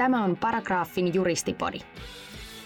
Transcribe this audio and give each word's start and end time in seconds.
Tämä 0.00 0.24
on 0.24 0.36
Paragraafin 0.36 1.14
juristipodi. 1.14 1.78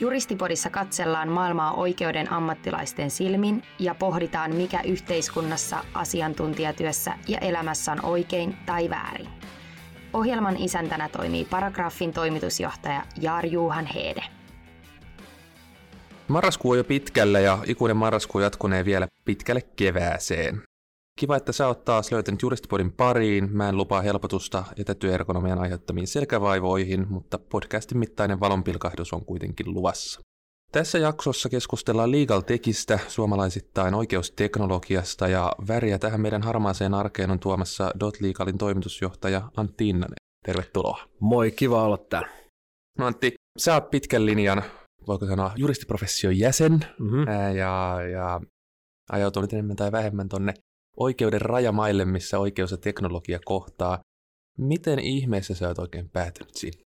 Juristipodissa 0.00 0.71
katsellaan 0.71 1.29
maailmaa 1.29 1.72
oikeuden 1.72 2.33
ammattilaisten 2.33 3.10
silmin 3.10 3.62
ja 3.78 3.94
pohditaan, 3.94 4.55
mikä 4.55 4.80
yhteiskunnassa, 4.84 5.84
asiantuntijatyössä 5.94 7.12
ja 7.28 7.39
elämässä 7.39 7.92
on 7.92 8.05
oikein 8.05 8.57
tai 8.66 8.91
väärin. 8.91 9.29
Ohjelman 10.12 10.57
isäntänä 10.57 11.09
toimii 11.09 11.45
Paragraafin 11.45 12.12
toimitusjohtaja 12.12 13.02
Jaar 13.20 13.46
Juhan 13.46 13.87
Heede. 13.87 14.25
Marraskuu 16.29 16.71
on 16.71 16.79
jo 16.79 16.85
pitkällä 16.85 17.41
ja 17.41 17.59
ikuinen 17.66 17.96
marraskuu 17.96 18.41
jatkunee 18.41 18.85
vielä 18.85 19.07
pitkälle 19.25 19.61
kevääseen. 19.77 20.62
Kiva, 21.21 21.37
että 21.37 21.53
sä 21.53 21.67
oot 21.69 21.85
taas 21.85 22.12
löytänyt 22.12 22.43
Juristipodin 22.43 22.93
pariin. 22.93 23.53
Mä 23.53 23.69
en 23.69 23.77
lupaa 23.77 24.03
helpotusta 24.03 24.65
etätyöergonomian 24.77 25.59
aiheuttamiin 25.59 26.07
selkävaivoihin, 26.07 27.07
mutta 27.09 27.38
podcastin 27.38 27.98
mittainen 27.98 28.41
valonpilkahdus 28.41 29.12
on 29.12 29.24
kuitenkin 29.24 29.74
luvassa. 29.74 30.21
Tässä 30.73 30.98
jaksossa 30.98 31.48
keskustellaan 31.48 32.12
Legal 32.12 32.41
Techistä, 32.41 32.98
suomalaisittain 33.09 33.95
oikeusteknologiasta 33.95 35.29
ja 35.29 35.52
väriä 35.69 35.98
tähän 35.98 36.21
meidän 36.21 36.43
harmaaseen 36.43 36.95
arkeen 36.95 37.30
on 37.30 37.38
tuomassa 37.38 37.91
Dot 38.01 38.21
Legalin 38.21 38.59
toimitusjohtaja 38.59 39.51
Antti 39.57 39.88
Innanen. 39.88 40.16
Tervetuloa. 40.46 40.99
Moi, 41.21 41.51
kiva 41.51 41.83
olla 41.83 41.96
täällä. 41.96 42.29
No 42.99 43.07
Antti, 43.07 43.35
sä 43.59 43.74
oot 43.74 43.91
pitkän 43.91 44.27
linjan, 44.27 44.62
voiko 45.07 45.27
sanoa, 45.27 45.52
juristiprofession 45.57 46.38
jäsen 46.38 46.73
Mm-hmm. 46.73 47.27
ja, 47.57 47.96
ja 48.12 48.41
ajautunut 49.10 49.52
enemmän 49.52 49.77
tai 49.77 49.93
vähemmän 49.93 50.29
tonne 50.29 50.55
oikeuden 50.97 51.41
rajamaille, 51.41 52.05
missä 52.05 52.39
oikeus 52.39 52.71
ja 52.71 52.77
teknologia 52.77 53.39
kohtaa. 53.45 53.98
Miten 54.59 54.98
ihmeessä 54.98 55.55
sä 55.55 55.69
oot 55.69 55.79
oikein 55.79 56.09
päätynyt 56.09 56.55
siinä? 56.55 56.83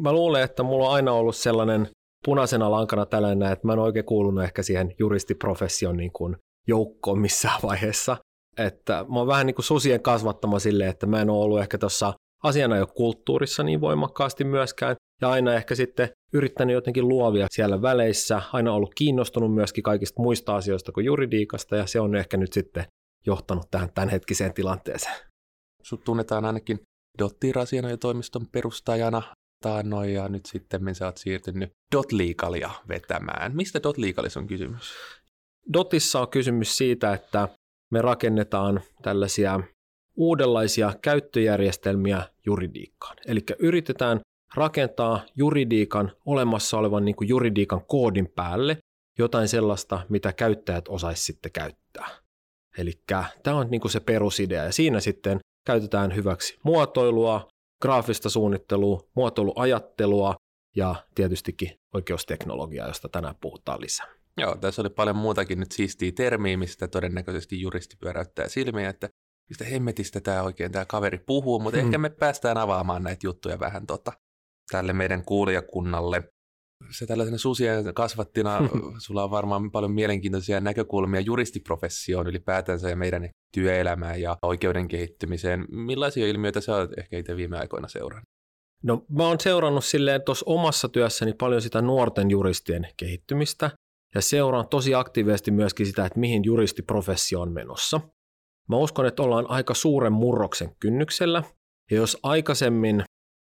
Mä 0.00 0.12
luulen, 0.12 0.42
että 0.42 0.62
mulla 0.62 0.88
on 0.88 0.94
aina 0.94 1.12
ollut 1.12 1.36
sellainen 1.36 1.88
punaisena 2.24 2.70
lankana 2.70 3.06
tällainen, 3.06 3.52
että 3.52 3.66
mä 3.66 3.72
en 3.72 3.78
oikein 3.78 4.04
kuulunut 4.04 4.44
ehkä 4.44 4.62
siihen 4.62 4.94
juristiprofession 4.98 5.96
niin 5.96 6.12
kuin 6.12 6.36
joukkoon 6.66 7.18
missään 7.18 7.60
vaiheessa. 7.68 8.16
Että 8.58 9.04
mä 9.08 9.18
oon 9.18 9.26
vähän 9.26 9.46
niin 9.46 9.54
kuin 9.54 9.64
susien 9.64 10.02
kasvattama 10.02 10.58
silleen, 10.58 10.90
että 10.90 11.06
mä 11.06 11.20
en 11.20 11.30
ole 11.30 11.44
ollut 11.44 11.60
ehkä 11.60 11.78
tuossa 11.78 12.14
asiana 12.42 12.76
jo 12.76 12.86
kulttuurissa 12.86 13.62
niin 13.62 13.80
voimakkaasti 13.80 14.44
myöskään. 14.44 14.96
Ja 15.20 15.30
aina 15.30 15.54
ehkä 15.54 15.74
sitten 15.74 16.08
yrittänyt 16.32 16.74
jotenkin 16.74 17.08
luovia 17.08 17.46
siellä 17.50 17.82
väleissä, 17.82 18.42
aina 18.52 18.74
ollut 18.74 18.94
kiinnostunut 18.94 19.54
myöskin 19.54 19.82
kaikista 19.82 20.22
muista 20.22 20.56
asioista 20.56 20.92
kuin 20.92 21.06
juridiikasta, 21.06 21.76
ja 21.76 21.86
se 21.86 22.00
on 22.00 22.16
ehkä 22.16 22.36
nyt 22.36 22.52
sitten 22.52 22.84
johtanut 23.26 23.70
tähän 23.70 23.92
tämänhetkiseen 23.94 24.54
tilanteeseen. 24.54 25.16
Sut 25.82 26.04
tunnetaan 26.04 26.44
ainakin 26.44 26.80
Dottir-asianajotoimiston 27.18 28.46
perustajana 28.52 29.22
taannoin 29.62 30.14
ja 30.14 30.28
nyt 30.28 30.46
sitten 30.46 30.94
sä 30.94 31.06
oot 31.06 31.16
siirtynyt 31.16 31.70
Dotlegalia 31.94 32.70
vetämään. 32.88 33.56
Mistä 33.56 33.82
Dotlegalissa 33.82 34.40
on 34.40 34.46
kysymys? 34.46 34.94
Dotissa 35.72 36.20
on 36.20 36.28
kysymys 36.28 36.76
siitä, 36.76 37.12
että 37.12 37.48
me 37.92 38.02
rakennetaan 38.02 38.80
tällaisia 39.02 39.60
uudenlaisia 40.16 40.92
käyttöjärjestelmiä 41.02 42.22
juridiikkaan. 42.46 43.16
Eli 43.26 43.40
yritetään 43.58 44.20
rakentaa 44.54 45.20
juridiikan 45.36 46.12
olemassa 46.26 46.78
olevan 46.78 47.04
niin 47.04 47.16
kuin 47.16 47.28
juridiikan 47.28 47.84
koodin 47.86 48.28
päälle 48.34 48.78
jotain 49.18 49.48
sellaista, 49.48 50.06
mitä 50.08 50.32
käyttäjät 50.32 50.88
osaisi 50.88 51.24
sitten 51.24 51.52
käyttää. 51.52 52.21
Eli 52.78 52.92
tämä 53.42 53.56
on 53.56 53.70
niin 53.70 53.80
kuin 53.80 53.92
se 53.92 54.00
perusidea 54.00 54.64
ja 54.64 54.72
siinä 54.72 55.00
sitten 55.00 55.38
käytetään 55.66 56.14
hyväksi 56.14 56.58
muotoilua, 56.62 57.48
graafista 57.82 58.30
suunnittelua, 58.30 59.00
muotoiluajattelua 59.16 60.36
ja 60.76 60.94
tietystikin 61.14 61.70
oikeusteknologiaa, 61.94 62.88
josta 62.88 63.08
tänään 63.08 63.34
puhutaan 63.40 63.80
lisää. 63.80 64.06
Joo, 64.36 64.56
tässä 64.56 64.82
oli 64.82 64.90
paljon 64.90 65.16
muutakin 65.16 65.60
nyt 65.60 65.72
siistiä 65.72 66.12
termiä, 66.12 66.56
mistä 66.56 66.88
todennäköisesti 66.88 67.60
juristi 67.60 67.96
pyöräyttää 68.00 68.48
silmiä, 68.48 68.88
että 68.88 69.08
mistä 69.48 69.64
hemmetistä 69.64 70.20
tämä 70.20 70.42
oikein 70.42 70.72
tämä 70.72 70.84
kaveri 70.84 71.18
puhuu, 71.18 71.58
mutta 71.58 71.78
Hmm. 71.78 71.86
ehkä 71.86 71.98
me 71.98 72.10
päästään 72.10 72.58
avaamaan 72.58 73.02
näitä 73.02 73.26
juttuja 73.26 73.60
vähän 73.60 73.86
tota, 73.86 74.12
tälle 74.70 74.92
meidän 74.92 75.24
kuulijakunnalle. 75.24 76.22
Se 76.90 77.06
tällaisena 77.06 77.38
susien 77.38 77.94
kasvattina, 77.94 78.58
sulla 79.06 79.24
on 79.24 79.30
varmaan 79.30 79.70
paljon 79.70 79.92
mielenkiintoisia 79.92 80.60
näkökulmia 80.60 81.20
juristiprofessioon 81.20 82.26
ylipäätänsä 82.26 82.90
ja 82.90 82.96
meidän 82.96 83.28
työelämään 83.54 84.20
ja 84.20 84.36
oikeuden 84.42 84.88
kehittymiseen. 84.88 85.64
Millaisia 85.70 86.26
ilmiöitä 86.26 86.60
sä 86.60 86.76
oot 86.76 86.98
ehkä 86.98 87.18
itse 87.18 87.36
viime 87.36 87.58
aikoina 87.58 87.88
seurannut? 87.88 88.28
No 88.82 89.04
mä 89.08 89.26
oon 89.26 89.40
seurannut 89.40 89.84
silleen 89.84 90.22
tuossa 90.22 90.44
omassa 90.48 90.88
työssäni 90.88 91.32
paljon 91.32 91.62
sitä 91.62 91.82
nuorten 91.82 92.30
juristien 92.30 92.88
kehittymistä 92.96 93.70
ja 94.14 94.20
seuraan 94.20 94.68
tosi 94.68 94.94
aktiivisesti 94.94 95.50
myöskin 95.50 95.86
sitä, 95.86 96.06
että 96.06 96.20
mihin 96.20 96.44
juristiprofessio 96.44 97.40
on 97.40 97.52
menossa. 97.52 98.00
Mä 98.68 98.76
uskon, 98.76 99.06
että 99.06 99.22
ollaan 99.22 99.50
aika 99.50 99.74
suuren 99.74 100.12
murroksen 100.12 100.76
kynnyksellä 100.80 101.42
ja 101.90 101.96
jos 101.96 102.18
aikaisemmin 102.22 103.04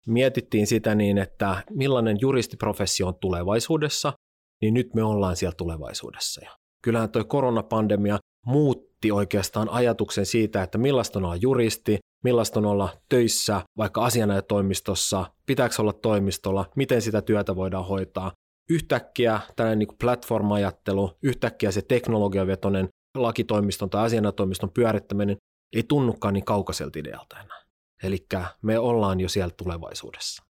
mietittiin 0.08 0.68
sitä 0.68 0.96
niin, 0.96 1.18
että 1.18 1.64
millainen 1.70 2.18
juristiprofessio 2.22 3.08
on 3.08 3.16
tulevaisuudessa, 3.16 4.14
niin 4.62 4.74
nyt 4.74 4.94
me 4.94 5.04
ollaan 5.04 5.36
siellä 5.36 5.56
tulevaisuudessa. 5.56 6.42
Ja 6.46 6.52
kyllähän 6.84 7.10
toi 7.10 7.24
koronapandemia 7.24 8.18
muutti 8.46 9.12
oikeastaan 9.12 9.70
ajatuksen 9.70 10.26
siitä, 10.26 10.64
että 10.64 10.78
millaista 10.78 11.20
on 11.20 11.26
olla 11.26 11.36
juristi, 11.36 12.00
millaista 12.24 12.60
on 12.60 12.66
olla 12.66 12.90
töissä 13.10 13.62
vaikka 13.78 14.06
asianajotoimistossa, 14.06 15.26
pitääkö 15.46 15.76
olla 15.80 15.94
toimistolla, 15.94 16.66
miten 16.76 17.02
sitä 17.02 17.22
työtä 17.22 17.56
voidaan 17.56 17.88
hoitaa. 17.88 18.32
Yhtäkkiä 18.70 19.40
tällainen 19.56 19.80
niin 19.80 19.98
platform-ajattelu, 20.02 21.18
yhtäkkiä 21.24 21.72
se 21.72 21.82
teknologiavetoinen 21.82 22.88
lakitoimiston 23.18 23.90
tai 23.90 24.06
asianajotoimiston 24.06 24.72
pyörittäminen 24.72 25.38
ei 25.76 25.84
tunnukaan 25.84 26.34
niin 26.34 26.46
kaukaiselta 26.46 27.00
idealta 27.00 27.40
enää. 27.40 27.62
Eli 28.04 28.28
me 28.62 28.80
ollaan 28.80 29.20
jo 29.20 29.30
siellä 29.30 29.54
tulevaisuudessa. 29.58 30.44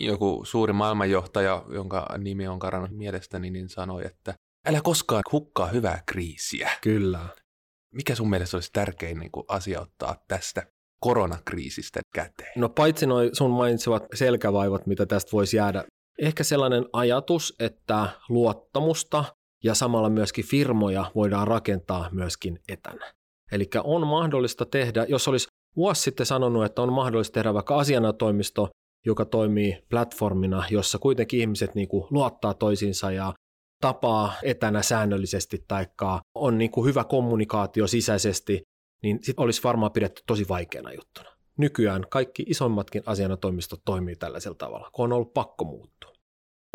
Joku 0.00 0.44
suuri 0.44 0.72
maailmanjohtaja, 0.72 1.64
jonka 1.74 2.06
nimi 2.18 2.48
on 2.48 2.58
karannut 2.58 2.90
mielestäni, 2.90 3.50
niin 3.50 3.68
sanoi, 3.68 4.06
että 4.06 4.34
älä 4.66 4.80
koskaan 4.84 5.22
hukkaa 5.32 5.66
hyvää 5.66 6.02
kriisiä. 6.06 6.70
Kyllä. 6.82 7.28
Mikä 7.94 8.14
sun 8.14 8.30
mielestä 8.30 8.56
olisi 8.56 8.70
tärkein 8.72 9.18
niin 9.18 9.30
kuin, 9.32 9.44
asia 9.48 9.80
ottaa 9.80 10.24
tästä 10.28 10.66
koronakriisistä 11.00 12.00
käteen? 12.14 12.52
No 12.56 12.68
paitsi 12.68 13.06
noin 13.06 13.30
sun 13.32 13.50
mainitsevat 13.50 14.06
selkävaivat, 14.14 14.86
mitä 14.86 15.06
tästä 15.06 15.32
voisi 15.32 15.56
jäädä, 15.56 15.84
ehkä 16.22 16.44
sellainen 16.44 16.84
ajatus, 16.92 17.54
että 17.60 18.08
luottamusta 18.28 19.24
ja 19.64 19.74
samalla 19.74 20.10
myöskin 20.10 20.44
firmoja 20.44 21.10
voidaan 21.14 21.48
rakentaa 21.48 22.08
myöskin 22.12 22.58
etänä. 22.68 23.12
Eli 23.52 23.70
on 23.84 24.06
mahdollista 24.06 24.66
tehdä, 24.66 25.06
jos 25.08 25.28
olisi 25.28 25.47
vuosi 25.76 26.02
sitten 26.02 26.26
sanonut, 26.26 26.64
että 26.64 26.82
on 26.82 26.92
mahdollista 26.92 27.34
tehdä 27.34 27.54
vaikka 27.54 27.78
asianajotoimisto, 27.78 28.68
joka 29.06 29.24
toimii 29.24 29.78
platformina, 29.90 30.64
jossa 30.70 30.98
kuitenkin 30.98 31.40
ihmiset 31.40 31.74
niin 31.74 31.88
kuin 31.88 32.06
luottaa 32.10 32.54
toisiinsa 32.54 33.10
ja 33.10 33.32
tapaa 33.80 34.32
etänä 34.42 34.82
säännöllisesti 34.82 35.64
tai 35.68 35.86
on 36.34 36.58
niin 36.58 36.70
kuin 36.70 36.86
hyvä 36.86 37.04
kommunikaatio 37.04 37.86
sisäisesti, 37.86 38.62
niin 39.02 39.18
sit 39.22 39.40
olisi 39.40 39.62
varmaan 39.62 39.92
pidetty 39.92 40.22
tosi 40.26 40.48
vaikeana 40.48 40.92
juttuna. 40.92 41.30
Nykyään 41.58 42.06
kaikki 42.10 42.44
isommatkin 42.46 43.02
asianajotoimistot 43.06 43.80
toimii 43.84 44.16
tällaisella 44.16 44.56
tavalla, 44.58 44.90
kun 44.92 45.04
on 45.04 45.12
ollut 45.12 45.34
pakko 45.34 45.64
muuttua. 45.64 46.12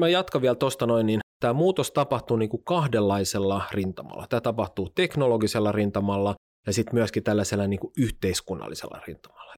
Mä 0.02 0.08
jatkan 0.10 0.42
vielä 0.42 0.56
tuosta 0.56 0.86
noin, 0.86 1.06
niin 1.06 1.20
tämä 1.40 1.54
muutos 1.54 1.92
tapahtuu 1.92 2.38
niin 2.38 2.50
kuin 2.50 2.64
kahdenlaisella 2.64 3.64
rintamalla. 3.72 4.28
Tämä 4.30 4.42
tapahtuu 4.42 4.90
teknologisella 4.90 5.72
rintamalla 5.72 6.36
ja 6.68 6.74
sitten 6.74 6.96
myöskin 6.96 7.24
tällaisella 7.24 7.68
niin 7.68 7.80
kuin 7.80 7.94
yhteiskunnallisella 7.98 9.02
rintamalla. 9.08 9.54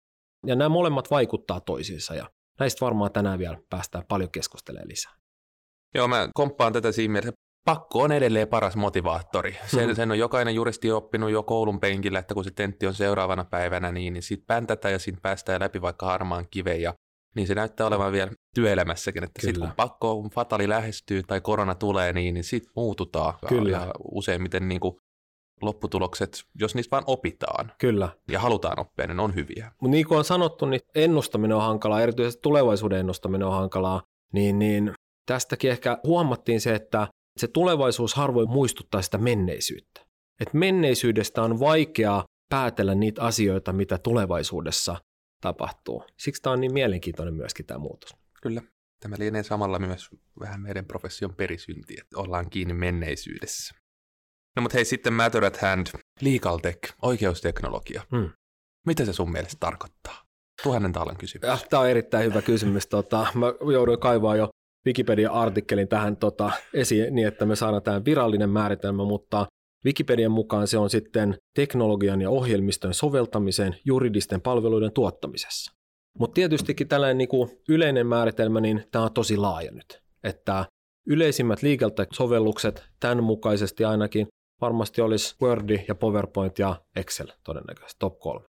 Ja 0.45 0.55
nämä 0.55 0.69
molemmat 0.69 1.11
vaikuttaa 1.11 1.59
toisiinsa 1.59 2.15
ja 2.15 2.29
näistä 2.59 2.85
varmaan 2.85 3.11
tänään 3.11 3.39
vielä 3.39 3.57
päästään 3.69 4.03
paljon 4.07 4.31
keskustelemaan 4.31 4.87
lisää. 4.89 5.13
Joo, 5.95 6.07
mä 6.07 6.29
komppaan 6.33 6.73
tätä 6.73 6.91
siinä 6.91 7.11
mielessä. 7.11 7.33
Pakko 7.65 8.01
on 8.01 8.11
edelleen 8.11 8.47
paras 8.47 8.75
motivaattori. 8.75 9.57
Sen, 9.67 9.85
Mhm. 9.87 9.95
sen 9.95 10.11
on 10.11 10.19
jokainen 10.19 10.55
juristi 10.55 10.91
oppinut 10.91 11.31
jo 11.31 11.43
koulun 11.43 11.79
penkillä, 11.79 12.19
että 12.19 12.33
kun 12.33 12.43
se 12.43 12.51
tentti 12.51 12.87
on 12.87 12.93
seuraavana 12.93 13.45
päivänä, 13.45 13.91
niin, 13.91 14.13
niin 14.13 14.23
sit 14.23 14.43
päntätä 14.47 14.89
ja 14.89 14.99
siitä 14.99 15.19
päästään 15.21 15.61
läpi 15.61 15.81
vaikka 15.81 16.05
harmaan 16.05 16.45
kiven. 16.51 16.81
Ja, 16.81 16.93
niin 17.35 17.47
se 17.47 17.55
näyttää 17.55 17.87
olevan 17.87 18.11
vielä 18.11 18.31
työelämässäkin, 18.55 19.23
että 19.23 19.41
sitten 19.41 19.61
kun 19.61 19.71
pakko, 19.75 20.15
kun 20.21 20.29
fatali 20.29 20.69
lähestyy 20.69 21.23
tai 21.23 21.41
korona 21.41 21.75
tulee, 21.75 22.13
niin, 22.13 22.33
niin 22.33 22.43
sitten 22.43 22.71
muututaan. 22.75 23.33
Kyllä. 23.47 23.77
Ja 23.77 23.91
useimmiten 24.11 24.67
niin 24.67 24.79
kuin 24.81 24.95
lopputulokset, 25.61 26.43
jos 26.59 26.75
niistä 26.75 26.91
vaan 26.91 27.03
opitaan 27.07 27.71
Kyllä. 27.79 28.09
ja 28.31 28.39
halutaan 28.39 28.79
oppia, 28.79 29.07
niin 29.07 29.19
on 29.19 29.35
hyviä. 29.35 29.71
Mutta 29.81 29.91
niin 29.91 30.05
kuin 30.05 30.17
on 30.17 30.25
sanottu, 30.25 30.65
niin 30.65 30.81
ennustaminen 30.95 31.57
on 31.57 31.63
hankalaa, 31.63 32.01
erityisesti 32.01 32.41
tulevaisuuden 32.41 32.99
ennustaminen 32.99 33.47
on 33.47 33.53
hankalaa, 33.53 34.01
niin, 34.33 34.59
niin 34.59 34.93
tästäkin 35.25 35.71
ehkä 35.71 35.97
huomattiin 36.03 36.61
se, 36.61 36.75
että 36.75 37.07
se 37.37 37.47
tulevaisuus 37.47 38.13
harvoin 38.13 38.49
muistuttaa 38.49 39.01
sitä 39.01 39.17
menneisyyttä. 39.17 40.05
Et 40.39 40.53
menneisyydestä 40.53 41.41
on 41.43 41.59
vaikeaa 41.59 42.25
päätellä 42.49 42.95
niitä 42.95 43.21
asioita, 43.21 43.73
mitä 43.73 43.97
tulevaisuudessa 43.97 44.95
tapahtuu. 45.41 46.03
Siksi 46.19 46.41
tämä 46.41 46.53
on 46.53 46.61
niin 46.61 46.73
mielenkiintoinen 46.73 47.33
myöskin 47.33 47.65
tämä 47.65 47.77
muutos. 47.77 48.15
Kyllä. 48.41 48.61
Tämä 48.99 49.15
lienee 49.19 49.43
samalla 49.43 49.79
myös 49.79 50.09
vähän 50.39 50.61
meidän 50.61 50.85
profession 50.85 51.35
perisynti, 51.35 51.95
että 52.01 52.19
ollaan 52.19 52.49
kiinni 52.49 52.73
menneisyydessä. 52.73 53.75
No 54.55 54.61
mutta 54.61 54.77
hei, 54.77 54.85
sitten 54.85 55.13
matter 55.13 55.45
at 55.45 55.57
hand, 55.57 55.87
legal 56.21 56.57
tech, 56.57 56.79
oikeusteknologia. 57.01 58.01
Hmm. 58.15 58.29
Mitä 58.85 59.05
se 59.05 59.13
sun 59.13 59.31
mielestä 59.31 59.57
tarkoittaa? 59.59 60.25
Tuhannen 60.63 60.91
taalan 60.93 61.17
kysymys. 61.17 61.47
Ja, 61.47 61.57
tämä 61.69 61.81
on 61.81 61.89
erittäin 61.89 62.25
hyvä 62.25 62.41
kysymys. 62.41 62.87
Tota, 62.87 63.27
mä 63.33 63.45
jouduin 63.73 63.99
kaivaa 63.99 64.35
jo 64.35 64.49
Wikipedia-artikkelin 64.85 65.87
tähän 65.87 66.17
tota, 66.17 66.51
esiin 66.73 67.15
niin, 67.15 67.27
että 67.27 67.45
me 67.45 67.55
saadaan 67.55 67.83
tämä 67.83 68.05
virallinen 68.05 68.49
määritelmä, 68.49 69.03
mutta 69.03 69.45
Wikipedian 69.85 70.31
mukaan 70.31 70.67
se 70.67 70.77
on 70.77 70.89
sitten 70.89 71.37
teknologian 71.55 72.21
ja 72.21 72.29
ohjelmiston 72.29 72.93
soveltamisen 72.93 73.75
juridisten 73.85 74.41
palveluiden 74.41 74.91
tuottamisessa. 74.91 75.71
Mutta 76.19 76.33
tietystikin 76.33 76.87
tällainen 76.87 77.17
niin 77.17 77.27
kuin 77.27 77.49
yleinen 77.69 78.07
määritelmä, 78.07 78.61
niin 78.61 78.83
tämä 78.91 79.05
on 79.05 79.13
tosi 79.13 79.37
laaja 79.37 79.71
nyt. 79.71 80.01
Että 80.23 80.65
yleisimmät 81.07 81.63
legal 81.63 81.91
sovellukset 82.13 82.85
tämän 82.99 83.23
mukaisesti 83.23 83.85
ainakin 83.85 84.27
varmasti 84.61 85.01
olisi 85.01 85.35
Word 85.41 85.69
ja 85.87 85.95
PowerPoint 85.95 86.59
ja 86.59 86.75
Excel 86.95 87.27
todennäköisesti, 87.43 87.99
top 87.99 88.19
kolme. 88.19 88.45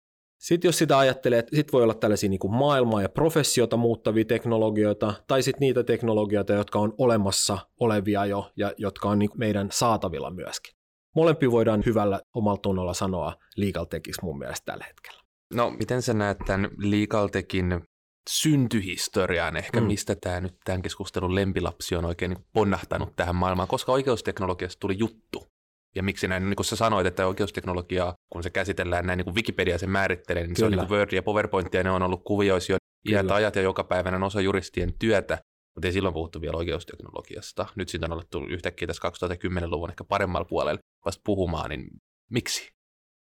Sitten 0.42 0.69
jos 0.69 0.77
sitä 0.77 0.98
ajattelee, 0.98 1.39
että 1.39 1.56
sit 1.56 1.74
voi 1.74 1.83
olla 1.83 1.94
tällaisia 1.94 2.30
niin 2.30 2.39
kuin 2.39 2.53
maailmaa 2.53 3.01
ja 3.01 3.09
professiota 3.09 3.77
muuttavia 3.77 4.25
teknologioita, 4.25 5.13
tai 5.27 5.44
sitten 5.44 5.59
niitä 5.59 5.83
teknologioita, 5.83 6.53
jotka 6.53 6.80
on 6.80 6.94
olemassa 6.98 7.57
olevia 7.80 8.25
jo 8.25 8.51
ja 8.56 8.74
jotka 8.77 9.09
on 9.09 9.19
niin 9.19 9.30
meidän 9.38 9.68
saatavilla 9.71 10.31
myöskin. 10.31 10.74
Molempi 11.15 11.51
voidaan 11.51 11.83
hyvällä 11.86 12.21
omalla 12.36 12.57
tunnolla 12.57 12.94
sanoa 12.94 13.33
legal 13.56 13.86
techiksi 13.86 14.24
mun 14.24 14.38
mielestä 14.38 14.71
tällä 14.71 14.86
hetkellä. 14.86 15.21
No, 15.53 15.69
miten 15.69 16.01
sä 16.01 16.13
näet 16.13 16.38
tämän 16.45 16.69
legal 16.77 17.27
techin 17.27 17.81
syntyhistoriaan 18.30 19.57
ehkä, 19.57 19.81
mm. 19.81 19.88
mistä 19.88 20.15
tämä 20.15 20.42
nyt 20.42 20.56
tämän 20.63 20.81
keskustelun 20.81 21.36
lempilapsi 21.36 21.95
on 21.95 22.06
oikein 22.06 22.36
ponnahtanut 22.53 23.15
tähän 23.15 23.36
maailmaan, 23.36 23.68
koska 23.68 23.92
oikeusteknologiasta 23.92 24.80
tuli 24.80 24.98
juttu. 24.98 25.50
Ja 25.95 26.03
miksi 26.03 26.27
näin, 26.27 26.49
niin 26.49 26.55
kuin 26.55 26.65
sä 26.65 26.75
sanoit, 26.75 27.07
että 27.07 27.27
oikeusteknologiaa, 27.27 28.13
kun 28.29 28.43
se 28.43 28.49
käsitellään 28.49 29.05
näin, 29.05 29.17
niin 29.17 29.25
kuin 29.25 29.35
Wikipedia 29.35 29.77
sen 29.77 29.89
määrittelee, 29.89 30.43
niin 30.43 30.55
Kyllä. 30.55 30.59
se 30.59 30.65
on 30.65 30.71
niin 30.71 30.88
kuin 30.88 30.97
Word 30.97 31.13
ja 31.13 31.23
PowerPoint, 31.23 31.73
ja 31.73 31.83
ne 31.83 31.91
on 31.91 32.03
ollut 32.03 32.23
kuvioissa 32.23 32.73
jo 32.73 32.77
iät 33.09 33.31
ajat 33.31 33.55
ja 33.55 33.61
joka 33.61 33.83
päivänä 33.83 34.25
osa 34.25 34.41
juristien 34.41 34.93
työtä, 34.99 35.38
mutta 35.75 35.88
ei 35.88 35.91
silloin 35.91 36.13
puhuttu 36.13 36.41
vielä 36.41 36.57
oikeusteknologiasta. 36.57 37.65
Nyt 37.75 37.89
siitä 37.89 38.05
on 38.05 38.13
alettu 38.13 38.45
yhtäkkiä 38.49 38.88
tässä 38.88 39.09
2010-luvun 39.09 39.89
ehkä 39.89 40.03
paremmalla 40.03 40.45
puolella 40.45 40.79
vasta 41.05 41.21
puhumaan, 41.25 41.69
niin 41.69 41.88
miksi? 42.31 42.69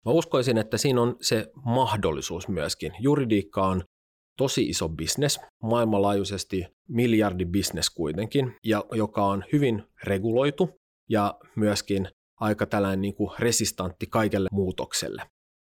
Mä 0.07 0.13
uskoisin, 0.13 0.59
että 0.59 0.79
siinä 0.79 1.03
on 1.03 1.17
se 1.21 1.47
mahdollisuus 1.65 2.49
myöskin. 2.49 2.93
Juridiikka 3.01 3.67
on 3.67 3.85
tosi 4.37 4.69
iso 4.69 4.89
bisnes, 4.89 5.41
maailmanlaajuisesti 5.63 6.67
miljardibisnes 6.89 7.91
kuitenkin, 7.91 8.57
ja 8.65 8.85
joka 8.93 9.27
on 9.27 9.45
hyvin 9.53 9.83
reguloitu 10.05 10.71
ja 11.09 11.35
myöskin 11.57 12.09
aika 12.43 12.67
tällainen 12.67 13.01
niin 13.01 13.15
kuin 13.15 13.31
resistantti 13.39 14.07
kaikelle 14.07 14.49
muutokselle. 14.53 15.23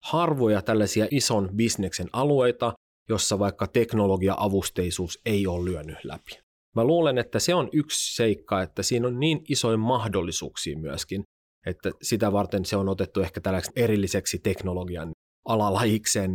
Harvoja 0.05 0.63
tällaisia 0.63 1.07
ison 1.11 1.51
bisneksen 1.57 2.09
alueita, 2.13 2.73
jossa 3.09 3.39
vaikka 3.39 3.67
teknologia-avusteisuus 3.67 5.21
ei 5.25 5.47
ole 5.47 5.71
lyönyt 5.71 5.99
läpi. 6.05 6.39
Mä 6.77 6.85
luulen, 6.85 7.19
että 7.19 7.39
se 7.39 7.55
on 7.55 7.69
yksi 7.73 8.17
seikka, 8.17 8.63
että 8.63 8.83
siinä 8.83 9.09
on 9.09 9.21
niin 9.21 9.41
isoja 9.49 9.77
mahdollisuuksia 9.77 10.79
myöskin, 10.79 11.23
että 11.67 11.91
sitä 12.03 12.33
varten 12.33 12.65
se 12.65 12.77
on 12.77 12.89
otettu 12.89 13.21
ehkä 13.21 13.41
tällaiseksi 13.41 13.81
erilliseksi 13.81 14.39
teknologian 14.39 15.13
alalajikseen. 15.49 16.33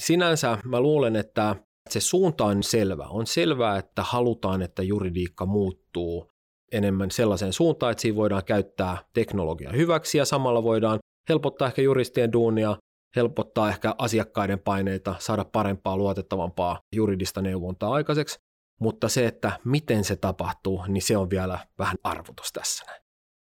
Sinänsä 0.00 0.58
mä 0.64 0.80
luulen, 0.80 1.16
että 1.16 1.56
se 1.90 2.00
suunta 2.00 2.44
on 2.44 2.62
selvä. 2.62 3.06
On 3.08 3.26
selvää, 3.26 3.78
että 3.78 4.02
halutaan, 4.02 4.62
että 4.62 4.82
juridiikka 4.82 5.46
muuttuu 5.46 6.30
enemmän 6.72 7.10
sellaiseen 7.10 7.52
suuntaan, 7.52 7.92
että 7.92 8.02
siinä 8.02 8.16
voidaan 8.16 8.44
käyttää 8.44 8.98
teknologiaa 9.14 9.72
hyväksi 9.72 10.18
ja 10.18 10.24
samalla 10.24 10.62
voidaan 10.62 10.98
helpottaa 11.28 11.68
ehkä 11.68 11.82
juristien 11.82 12.32
duunia, 12.32 12.76
helpottaa 13.16 13.68
ehkä 13.68 13.94
asiakkaiden 13.98 14.58
paineita, 14.58 15.14
saada 15.18 15.44
parempaa, 15.44 15.96
luotettavampaa 15.96 16.80
juridista 16.94 17.42
neuvontaa 17.42 17.92
aikaiseksi, 17.92 18.38
mutta 18.80 19.08
se, 19.08 19.26
että 19.26 19.52
miten 19.64 20.04
se 20.04 20.16
tapahtuu, 20.16 20.84
niin 20.88 21.02
se 21.02 21.16
on 21.16 21.30
vielä 21.30 21.58
vähän 21.78 21.96
arvotus 22.04 22.52
tässä. 22.52 22.84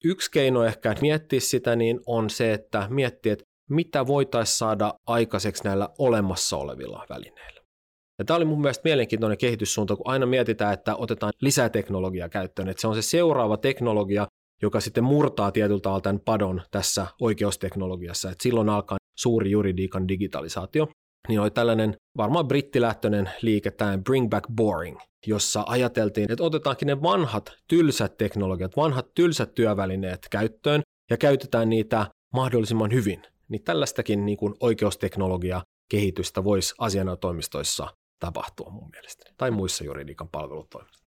Yksi 0.05 0.31
keino 0.31 0.65
ehkä 0.65 0.95
miettiä 1.01 1.41
sitä 1.41 1.77
niin 1.77 2.01
on 2.07 2.31
se, 2.31 2.53
että 2.53 2.87
miettiä, 2.91 3.33
että 3.33 3.45
mitä 3.71 4.07
voitaisiin 4.07 4.59
saada 4.59 4.95
aikaiseksi 5.07 5.65
näillä 5.65 5.89
olemassa 5.99 6.57
olevilla 6.57 7.07
välineillä. 7.09 7.61
Ja 8.19 8.25
tämä 8.25 8.37
oli 8.37 8.45
mun 8.45 8.61
mielestä 8.61 8.83
mielenkiintoinen 8.85 9.39
kehityssuunta, 9.39 9.97
kun 9.97 10.09
aina 10.09 10.27
mietitään, 10.27 10.73
että 10.73 10.97
otetaan 10.97 11.33
lisää 11.41 11.69
teknologiaa 11.69 12.29
käyttöön, 12.29 12.69
että 12.69 12.81
se 12.81 12.89
on 12.89 12.95
se 12.95 13.03
seuraava 13.03 13.57
teknologia, 13.57 14.27
joka 14.63 14.81
sitten 14.81 15.05
murtaa 15.05 15.53
tietyllä 15.53 15.81
tavalla 15.81 16.01
tämän 16.01 16.21
padon 16.21 16.63
tässä 16.71 17.07
oikeusteknologiassa, 17.21 18.31
että 18.31 18.43
silloin 18.43 18.69
alkaa 18.69 18.99
suuri 19.19 19.51
juridiikan 19.51 20.09
digitalisaatio. 20.09 20.89
Niin 21.29 21.41
oli 21.41 21.51
tällainen 21.51 21.97
varmaan 22.17 22.49
brittilähtöinen 22.49 23.31
liike, 23.43 23.71
tämä 23.71 23.99
Bring 23.99 24.29
Back 24.29 24.47
Boring, 24.57 24.99
jossa 25.27 25.65
ajateltiin, 25.67 26.33
että 26.33 26.45
otetaankin 26.45 26.87
ne 26.87 27.03
vanhat 27.03 27.53
tylsät 27.69 28.17
teknologiat, 28.17 28.77
vanhat 28.77 29.07
tylsät 29.15 29.55
työvälineet 29.55 30.27
käyttöön 30.31 30.83
ja 31.11 31.17
käytetään 31.17 31.69
niitä 31.69 32.07
mahdollisimman 32.33 32.93
hyvin. 32.93 33.23
Niin 33.49 33.65
tällaistakin 33.65 34.27
niin 34.27 34.39
kuin 34.39 34.55
oikeusteknologia 34.61 35.63
kehitystä 35.91 36.45
voisi 36.45 36.75
asianajotoimistoissa 36.79 37.89
tapahtua 38.21 38.71
mun 38.71 38.91
mielestäni, 38.93 39.35
tai 39.39 39.51
muissa 39.51 39.85
juridiikan 39.85 40.29
palvelutoimistoissa. 40.29 41.07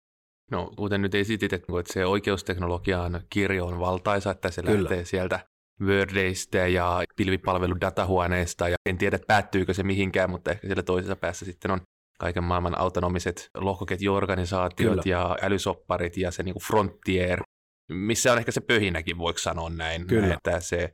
No, 0.51 0.71
kuten 0.77 1.03
nyt 1.03 1.15
esitit, 1.15 1.53
että 1.53 1.73
se 1.87 2.07
oikeusteknologian 2.07 3.21
kirjo 3.31 3.67
on 3.67 3.81
valtaisa, 3.81 4.31
että 4.31 4.51
se 4.51 4.63
Kyllä. 4.63 4.83
lähtee 4.83 5.05
sieltä 5.05 5.41
Wordeista 5.83 6.57
ja 6.57 7.03
pilvipalvelun 7.17 7.81
datahuoneesta, 7.81 8.69
ja 8.69 8.77
en 8.87 8.99
tiedä 8.99 9.19
päättyykö 9.27 9.75
se 9.75 9.83
mihinkään, 9.83 10.31
mutta 10.31 10.51
ehkä 10.51 10.67
siellä 10.67 10.83
toisessa 10.83 11.17
päässä 11.17 11.45
sitten 11.45 11.71
on 11.71 11.81
kaiken 12.19 12.45
maailman 12.45 12.79
autonomiset 12.79 13.49
lohkoketjuorganisaatiot 13.55 14.91
Kyllä. 14.91 15.03
ja 15.05 15.37
älysopparit 15.43 16.17
ja 16.17 16.31
se 16.31 16.43
niin 16.43 16.55
kuin 16.55 16.63
frontier, 16.63 17.43
missä 17.89 18.33
on 18.33 18.39
ehkä 18.39 18.53
se 18.53 18.61
pöhinäkin, 18.61 19.19
voiko 19.19 19.39
sanoa 19.39 19.71
näin, 19.71 20.07
Kyllä. 20.07 20.35
että 20.35 20.61
se 20.61 20.93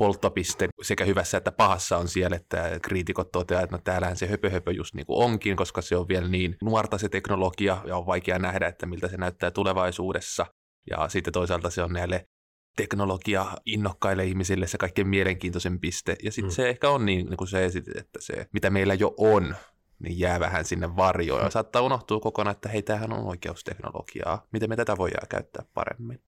polttopiste 0.00 0.68
sekä 0.82 1.04
hyvässä 1.04 1.38
että 1.38 1.52
pahassa 1.52 1.98
on 1.98 2.08
siellä, 2.08 2.36
että 2.36 2.78
kriitikot 2.82 3.32
toteavat, 3.32 3.64
että 3.64 3.76
no 3.76 3.82
täällähän 3.84 4.16
se 4.16 4.26
höpö, 4.26 4.50
höpö 4.50 4.72
just 4.72 4.94
niin 4.94 5.06
kuin 5.06 5.24
onkin, 5.24 5.56
koska 5.56 5.82
se 5.82 5.96
on 5.96 6.08
vielä 6.08 6.28
niin 6.28 6.56
nuorta 6.62 6.98
se 6.98 7.08
teknologia 7.08 7.82
ja 7.86 7.96
on 7.96 8.06
vaikea 8.06 8.38
nähdä, 8.38 8.68
että 8.68 8.86
miltä 8.86 9.08
se 9.08 9.16
näyttää 9.16 9.50
tulevaisuudessa. 9.50 10.46
Ja 10.90 11.08
sitten 11.08 11.32
toisaalta 11.32 11.70
se 11.70 11.82
on 11.82 11.92
näille 11.92 12.24
teknologia 12.76 13.46
innokkaille 13.66 14.24
ihmisille 14.24 14.66
se 14.66 14.78
kaikkein 14.78 15.08
mielenkiintoisen 15.08 15.80
piste. 15.80 16.16
Ja 16.22 16.32
sitten 16.32 16.50
mm. 16.50 16.54
se 16.54 16.68
ehkä 16.68 16.90
on 16.90 17.06
niin, 17.06 17.26
niin 17.26 17.36
kuin 17.36 17.48
se 17.48 17.64
esitit, 17.64 17.96
että 17.96 18.20
se, 18.20 18.46
mitä 18.52 18.70
meillä 18.70 18.94
jo 18.94 19.14
on, 19.16 19.56
niin 19.98 20.18
jää 20.18 20.40
vähän 20.40 20.64
sinne 20.64 20.96
varjoon. 20.96 21.40
Ja 21.40 21.46
mm. 21.46 21.52
saattaa 21.52 21.82
unohtua 21.82 22.20
kokonaan, 22.20 22.56
että 22.56 22.68
hei, 22.68 22.82
tämähän 22.82 23.12
on 23.12 23.26
oikeusteknologiaa. 23.26 24.46
Miten 24.52 24.68
me 24.68 24.76
tätä 24.76 24.96
voidaan 24.96 25.28
käyttää 25.28 25.64
paremmin? 25.74 26.22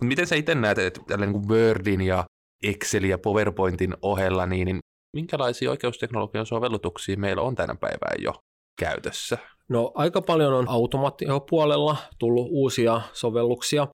Miten 0.00 0.26
sä 0.26 0.34
itse 0.34 0.54
näet, 0.54 0.78
että 0.78 1.00
tällä 1.06 1.26
niin 1.26 1.48
Wordin 1.48 2.00
ja 2.00 2.24
Excelin 2.68 3.10
ja 3.10 3.18
PowerPointin 3.18 3.94
ohella, 4.02 4.46
niin, 4.46 4.66
niin 4.66 4.78
minkälaisia 5.16 5.70
oikeusteknologian 5.70 6.46
sovellutuksia 6.46 7.16
meillä 7.16 7.42
on 7.42 7.54
tänä 7.54 7.74
päivänä 7.74 8.14
jo 8.18 8.32
käytössä? 8.80 9.38
No 9.68 9.92
aika 9.94 10.22
paljon 10.22 10.52
on 10.52 10.68
automaatiopuolella 10.68 11.96
tullut 12.18 12.46
uusia 12.50 13.00
sovelluksia. 13.12 13.88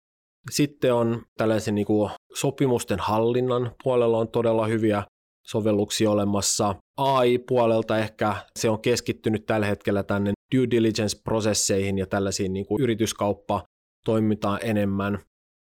Sitten 0.51 0.93
on 0.93 1.21
tällaisen 1.37 1.75
niin 1.75 1.87
kuin 1.87 2.11
sopimusten 2.33 2.99
hallinnan 2.99 3.71
puolella 3.83 4.17
on 4.17 4.27
todella 4.27 4.67
hyviä 4.67 5.03
sovelluksia 5.47 6.11
olemassa. 6.11 6.75
AI-puolelta 6.97 7.97
ehkä 7.97 8.35
se 8.59 8.69
on 8.69 8.81
keskittynyt 8.81 9.45
tällä 9.45 9.65
hetkellä 9.65 10.03
tänne 10.03 10.31
due 10.55 10.67
diligence-prosesseihin 10.71 11.97
ja 11.97 12.05
tällaisiin 12.05 12.53
niin 12.53 12.65
kuin 12.65 12.81
yrityskauppa 12.81 13.63
toimitaan 14.05 14.59
enemmän. 14.63 15.19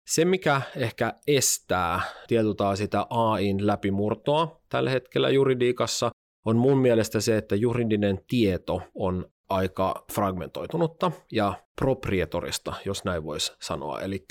Se, 0.06 0.24
mikä 0.24 0.62
ehkä 0.76 1.14
estää 1.26 2.00
tietyllä 2.28 2.76
sitä 2.76 3.06
AIn 3.10 3.66
läpimurtoa 3.66 4.60
tällä 4.68 4.90
hetkellä 4.90 5.30
juridiikassa, 5.30 6.10
on 6.46 6.56
mun 6.56 6.78
mielestä 6.78 7.20
se, 7.20 7.36
että 7.36 7.56
juridinen 7.56 8.20
tieto 8.26 8.82
on 8.94 9.30
aika 9.48 10.04
fragmentoitunutta 10.12 11.12
ja 11.32 11.54
proprietorista, 11.80 12.74
jos 12.84 13.04
näin 13.04 13.24
voisi 13.24 13.52
sanoa. 13.60 14.00
Eli 14.00 14.26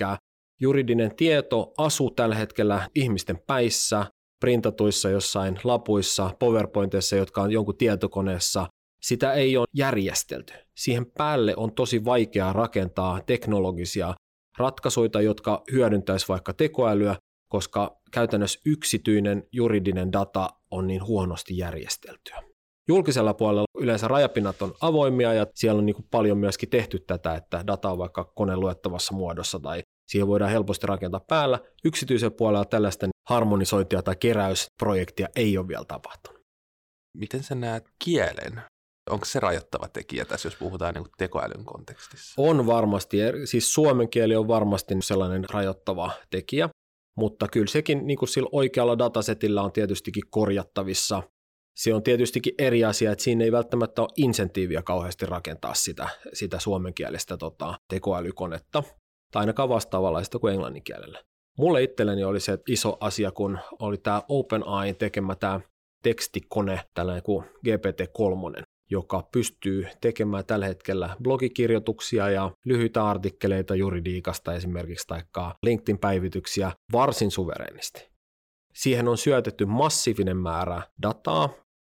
juridinen 0.59 1.15
tieto 1.15 1.73
asuu 1.77 2.11
tällä 2.11 2.35
hetkellä 2.35 2.89
ihmisten 2.95 3.39
päissä, 3.47 4.05
printatuissa 4.39 5.09
jossain 5.09 5.59
lapuissa, 5.63 6.31
PowerPointissa, 6.39 7.15
jotka 7.15 7.41
on 7.41 7.51
jonkun 7.51 7.77
tietokoneessa. 7.77 8.67
Sitä 9.01 9.33
ei 9.33 9.57
ole 9.57 9.67
järjestelty. 9.73 10.53
Siihen 10.75 11.05
päälle 11.05 11.53
on 11.57 11.71
tosi 11.71 12.05
vaikeaa 12.05 12.53
rakentaa 12.53 13.21
teknologisia 13.21 14.13
ratkaisuja, 14.59 15.21
jotka 15.21 15.63
hyödyntäisi 15.71 16.27
vaikka 16.27 16.53
tekoälyä, 16.53 17.15
koska 17.51 17.97
käytännössä 18.11 18.59
yksityinen 18.65 19.43
juridinen 19.51 20.11
data 20.11 20.49
on 20.71 20.87
niin 20.87 21.03
huonosti 21.03 21.57
järjesteltyä. 21.57 22.43
Julkisella 22.87 23.33
puolella 23.33 23.65
yleensä 23.79 24.07
rajapinnat 24.07 24.61
on 24.61 24.73
avoimia 24.81 25.33
ja 25.33 25.47
siellä 25.55 25.79
on 25.79 25.85
niin 25.85 26.07
paljon 26.11 26.37
myöskin 26.37 26.69
tehty 26.69 26.99
tätä, 26.99 27.35
että 27.35 27.63
data 27.67 27.91
on 27.91 27.97
vaikka 27.97 28.23
koneen 28.23 28.59
luettavassa 28.59 29.13
muodossa 29.13 29.59
tai 29.59 29.81
siihen 30.07 30.27
voidaan 30.27 30.51
helposti 30.51 30.87
rakentaa 30.87 31.25
päällä. 31.27 31.59
Yksityisellä 31.85 32.35
puolella 32.37 32.65
tällaisten 32.65 33.09
harmonisointia 33.29 34.01
tai 34.01 34.15
keräysprojektia 34.15 35.27
ei 35.35 35.57
ole 35.57 35.67
vielä 35.67 35.85
tapahtunut. 35.85 36.41
Miten 37.17 37.43
sä 37.43 37.55
näet 37.55 37.83
kielen? 38.03 38.61
Onko 39.09 39.25
se 39.25 39.39
rajoittava 39.39 39.87
tekijä 39.87 40.25
tässä, 40.25 40.47
jos 40.47 40.55
puhutaan 40.55 40.93
niin 40.93 41.05
tekoälyn 41.17 41.65
kontekstissa? 41.65 42.41
On 42.41 42.67
varmasti, 42.67 43.17
siis 43.45 43.73
suomen 43.73 44.09
kieli 44.09 44.35
on 44.35 44.47
varmasti 44.47 44.95
sellainen 45.03 45.49
rajoittava 45.49 46.11
tekijä, 46.29 46.69
mutta 47.17 47.47
kyllä 47.47 47.67
sekin 47.67 48.07
niin 48.07 48.17
kuin 48.17 48.29
sillä 48.29 48.49
oikealla 48.51 48.97
datasetillä 48.97 49.61
on 49.61 49.71
tietystikin 49.71 50.23
korjattavissa. 50.29 51.23
Se 51.75 51.93
on 51.93 52.03
tietystikin 52.03 52.53
eri 52.57 52.85
asia, 52.85 53.11
että 53.11 53.23
siinä 53.23 53.43
ei 53.43 53.51
välttämättä 53.51 54.01
ole 54.01 54.09
insentiiviä 54.17 54.81
kauheasti 54.81 55.25
rakentaa 55.25 55.73
sitä, 55.73 56.09
sitä 56.33 56.59
suomenkielistä 56.59 57.37
tota, 57.37 57.79
tekoälykonetta, 57.87 58.83
tai 59.31 59.39
ainakaan 59.39 59.69
vastaavanlaista 59.69 60.39
kuin 60.39 60.53
englannin 60.53 60.83
kielellä. 60.83 61.23
Mulle 61.57 61.83
itselleni 61.83 62.23
oli 62.23 62.39
se 62.39 62.59
iso 62.67 62.97
asia, 62.99 63.31
kun 63.31 63.59
oli 63.79 63.97
tämä 63.97 64.23
OpenAI 64.27 64.93
tekemä 64.93 65.35
tämä 65.35 65.59
tekstikone, 66.03 66.81
tällainen 66.93 67.23
kuin 67.23 67.45
GPT-3, 67.45 68.63
joka 68.89 69.27
pystyy 69.31 69.87
tekemään 70.01 70.45
tällä 70.45 70.65
hetkellä 70.65 71.15
blogikirjoituksia 71.23 72.29
ja 72.29 72.51
lyhyitä 72.65 73.05
artikkeleita 73.05 73.75
juridiikasta 73.75 74.53
esimerkiksi 74.53 75.07
tai 75.07 75.21
LinkedIn-päivityksiä 75.63 76.71
varsin 76.91 77.31
suverenisti. 77.31 78.09
Siihen 78.73 79.07
on 79.07 79.17
syötetty 79.17 79.65
massiivinen 79.65 80.37
määrä 80.37 80.81
dataa, 81.01 81.49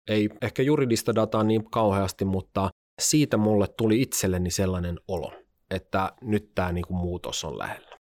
ei 0.08 0.30
ehkä 0.42 0.62
juridista 0.62 1.14
dataa 1.14 1.44
niin 1.44 1.70
kauheasti, 1.70 2.24
mutta 2.24 2.70
siitä 3.00 3.36
mulle 3.36 3.66
tuli 3.68 4.02
itselleni 4.02 4.50
sellainen 4.50 5.00
olo, 5.08 5.32
että 5.70 6.12
nyt 6.20 6.54
tämä 6.54 6.72
niinku 6.72 6.94
muutos 6.94 7.44
on 7.44 7.58
lähellä. 7.58 7.96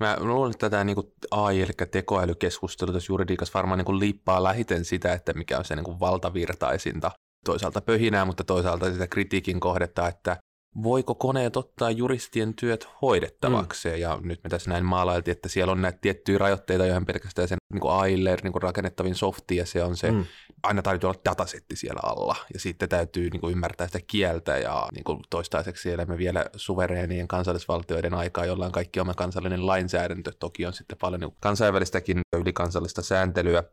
Mä 0.00 0.16
luulen, 0.20 0.50
että 0.50 0.70
tämä 0.70 0.84
niin 0.84 0.96
AI, 1.30 1.62
eli 1.62 1.72
tekoälykeskustelu 1.90 2.92
tässä 2.92 3.12
juridiikassa 3.12 3.54
varmaan 3.54 3.78
niin 3.78 3.98
liippaa 3.98 4.42
lähiten 4.42 4.84
sitä, 4.84 5.12
että 5.12 5.32
mikä 5.32 5.58
on 5.58 5.64
se 5.64 5.76
niin 5.76 6.00
valtavirtaisinta 6.00 7.10
toisaalta 7.44 7.80
pöhinää, 7.80 8.24
mutta 8.24 8.44
toisaalta 8.44 8.92
sitä 8.92 9.06
kritiikin 9.06 9.60
kohdetta, 9.60 10.08
että 10.08 10.36
voiko 10.82 11.14
koneet 11.14 11.56
ottaa 11.56 11.90
juristien 11.90 12.54
työt 12.54 12.88
hoidettavaksi. 13.02 13.88
Mm. 13.88 13.96
Ja 13.96 14.18
nyt 14.22 14.40
me 14.44 14.50
tässä 14.50 14.70
näin 14.70 14.84
maalailtiin, 14.84 15.32
että 15.32 15.48
siellä 15.48 15.72
on 15.72 15.82
näitä 15.82 15.98
tiettyjä 16.00 16.38
rajoitteita, 16.38 16.86
joihin 16.86 17.06
pelkästään 17.06 17.48
sen 17.48 17.58
niin 17.72 17.82
AIlle 17.90 18.36
niin 18.42 18.62
rakennettavin 18.62 19.14
softi, 19.14 19.56
ja 19.56 19.66
se 19.66 19.84
on 19.84 19.96
se, 19.96 20.10
mm. 20.10 20.24
aina 20.62 20.82
täytyy 20.82 21.08
olla 21.08 21.20
datasetti 21.24 21.76
siellä 21.76 22.00
alla, 22.02 22.36
ja 22.54 22.60
sitten 22.60 22.88
täytyy 22.88 23.30
niin 23.30 23.40
kuin 23.40 23.52
ymmärtää 23.52 23.86
sitä 23.86 24.00
kieltä, 24.06 24.58
ja 24.58 24.88
niin 24.94 25.04
kuin 25.04 25.20
toistaiseksi 25.30 25.90
elämme 25.90 26.18
vielä 26.18 26.46
suvereenien 26.56 27.28
kansallisvaltioiden 27.28 28.14
aikaa, 28.14 28.46
jolla 28.46 28.66
on 28.66 28.72
kaikki 28.72 29.00
oma 29.00 29.14
kansallinen 29.14 29.66
lainsäädäntö, 29.66 30.32
toki 30.38 30.66
on 30.66 30.72
sitten 30.72 30.98
paljon 31.00 31.20
niin 31.20 31.36
kansainvälistäkin 31.40 32.20
ylikansallista 32.36 33.02
sääntelyä, 33.02 33.64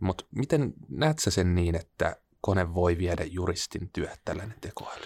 mutta 0.00 0.24
miten 0.36 0.72
näet 0.88 1.18
sä 1.18 1.30
sen 1.30 1.54
niin, 1.54 1.74
että 1.74 2.16
kone 2.42 2.74
voi 2.74 2.98
viedä 2.98 3.24
juristin 3.24 3.90
työt, 3.92 4.20
tällainen 4.24 4.56
tekoäly? 4.60 5.04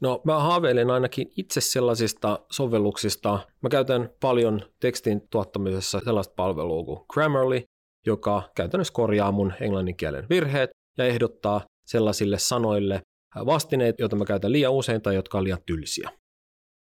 No 0.00 0.20
mä 0.24 0.38
haaveilen 0.38 0.90
ainakin 0.90 1.32
itse 1.36 1.60
sellaisista 1.60 2.38
sovelluksista. 2.50 3.38
Mä 3.62 3.68
käytän 3.68 4.10
paljon 4.20 4.62
tekstin 4.80 5.28
tuottamisessa 5.30 6.00
sellaista 6.04 6.34
palvelua 6.36 6.84
kuin 6.84 7.00
Grammarly, 7.12 7.62
joka 8.06 8.42
käytännössä 8.56 8.92
korjaa 8.92 9.32
mun 9.32 9.52
englanninkielen 9.60 10.26
virheet 10.30 10.70
ja 10.98 11.04
ehdottaa 11.04 11.60
sellaisille 11.86 12.38
sanoille 12.38 13.00
vastineet, 13.46 13.94
joita 13.98 14.16
mä 14.16 14.24
käytän 14.24 14.52
liian 14.52 14.72
usein 14.72 15.02
tai 15.02 15.14
jotka 15.14 15.38
on 15.38 15.44
liian 15.44 15.62
tylsiä. 15.66 16.10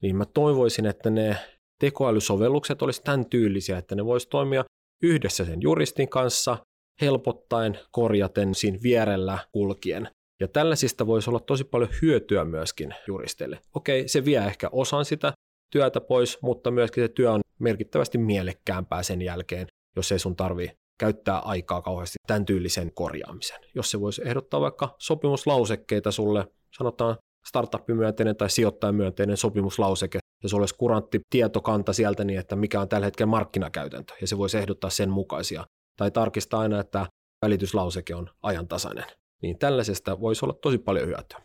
Niin 0.02 0.16
mä 0.16 0.24
toivoisin, 0.24 0.86
että 0.86 1.10
ne 1.10 1.36
tekoälysovellukset 1.80 2.82
olisi 2.82 3.02
tämän 3.02 3.26
tyylisiä, 3.30 3.78
että 3.78 3.94
ne 3.94 4.04
voisi 4.04 4.28
toimia 4.28 4.64
yhdessä 5.02 5.44
sen 5.44 5.62
juristin 5.62 6.08
kanssa 6.08 6.58
helpottaen, 7.00 7.78
korjaten 7.90 8.54
siinä 8.54 8.78
vierellä 8.82 9.38
kulkien. 9.52 10.08
Ja 10.40 10.48
tällaisista 10.48 11.06
voisi 11.06 11.30
olla 11.30 11.40
tosi 11.40 11.64
paljon 11.64 11.90
hyötyä 12.02 12.44
myöskin 12.44 12.94
juristeille. 13.06 13.58
Okei, 13.74 14.08
se 14.08 14.24
vie 14.24 14.38
ehkä 14.38 14.68
osan 14.72 15.04
sitä 15.04 15.32
työtä 15.72 16.00
pois, 16.00 16.38
mutta 16.42 16.70
myöskin 16.70 17.04
se 17.04 17.08
työ 17.08 17.32
on 17.32 17.40
merkittävästi 17.58 18.18
mielekkäämpää 18.18 19.02
sen 19.02 19.22
jälkeen, 19.22 19.66
jos 19.96 20.12
ei 20.12 20.18
sun 20.18 20.36
tarvi 20.36 20.70
käyttää 20.98 21.38
aikaa 21.38 21.82
kauheasti 21.82 22.16
tämän 22.26 22.44
tyylisen 22.44 22.92
korjaamisen. 22.94 23.60
Jos 23.74 23.90
se 23.90 24.00
voisi 24.00 24.22
ehdottaa 24.24 24.60
vaikka 24.60 24.94
sopimuslausekkeita 24.98 26.10
sulle, 26.12 26.46
sanotaan 26.76 27.16
startup-myönteinen 27.46 28.36
tai 28.36 28.50
sijoittajamyönteinen 28.50 29.36
sopimuslauseke, 29.36 30.18
ja 30.42 30.48
sulla 30.48 30.62
olisi 30.62 30.74
kurantti 30.78 31.20
tietokanta 31.30 31.92
sieltä 31.92 32.24
niin, 32.24 32.38
että 32.38 32.56
mikä 32.56 32.80
on 32.80 32.88
tällä 32.88 33.04
hetkellä 33.04 33.30
markkinakäytäntö, 33.30 34.14
ja 34.20 34.26
se 34.26 34.38
voisi 34.38 34.58
ehdottaa 34.58 34.90
sen 34.90 35.10
mukaisia 35.10 35.64
tai 35.96 36.10
tarkistaa 36.10 36.60
aina, 36.60 36.80
että 36.80 37.06
välityslauseke 37.42 38.14
on 38.14 38.30
ajantasainen. 38.42 39.04
Niin 39.42 39.58
tällaisesta 39.58 40.20
voisi 40.20 40.44
olla 40.44 40.54
tosi 40.62 40.78
paljon 40.78 41.08
hyötyä. 41.08 41.38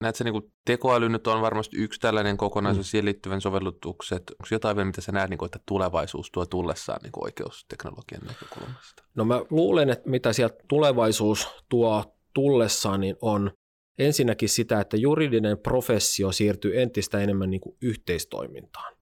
Näetkö 0.00 0.24
niin 0.24 0.52
tekoäly 0.64 1.08
nyt 1.08 1.26
on 1.26 1.40
varmasti 1.40 1.76
yksi 1.76 2.00
tällainen 2.00 2.36
kokonaisuus, 2.36 2.86
mm. 2.86 2.90
siihen 2.90 3.04
liittyvän 3.04 3.40
sovellutukset. 3.40 4.30
Onko 4.30 4.46
jotain 4.50 4.76
vielä, 4.76 4.86
mitä 4.86 5.00
sä 5.00 5.12
näet, 5.12 5.30
niin 5.30 5.38
kuin, 5.38 5.46
että 5.46 5.58
tulevaisuus 5.66 6.30
tuo 6.32 6.46
tullessaan 6.46 7.00
niin 7.02 7.12
oikeusteknologian 7.16 8.22
näkökulmasta? 8.26 9.02
No 9.14 9.24
mä 9.24 9.40
luulen, 9.50 9.90
että 9.90 10.10
mitä 10.10 10.32
sieltä 10.32 10.56
tulevaisuus 10.68 11.48
tuo 11.68 12.16
tullessaan, 12.34 13.00
niin 13.00 13.16
on 13.20 13.50
ensinnäkin 13.98 14.48
sitä, 14.48 14.80
että 14.80 14.96
juridinen 14.96 15.58
professio 15.58 16.32
siirtyy 16.32 16.80
entistä 16.80 17.20
enemmän 17.20 17.50
niin 17.50 17.60
kuin 17.60 17.76
yhteistoimintaan. 17.82 18.96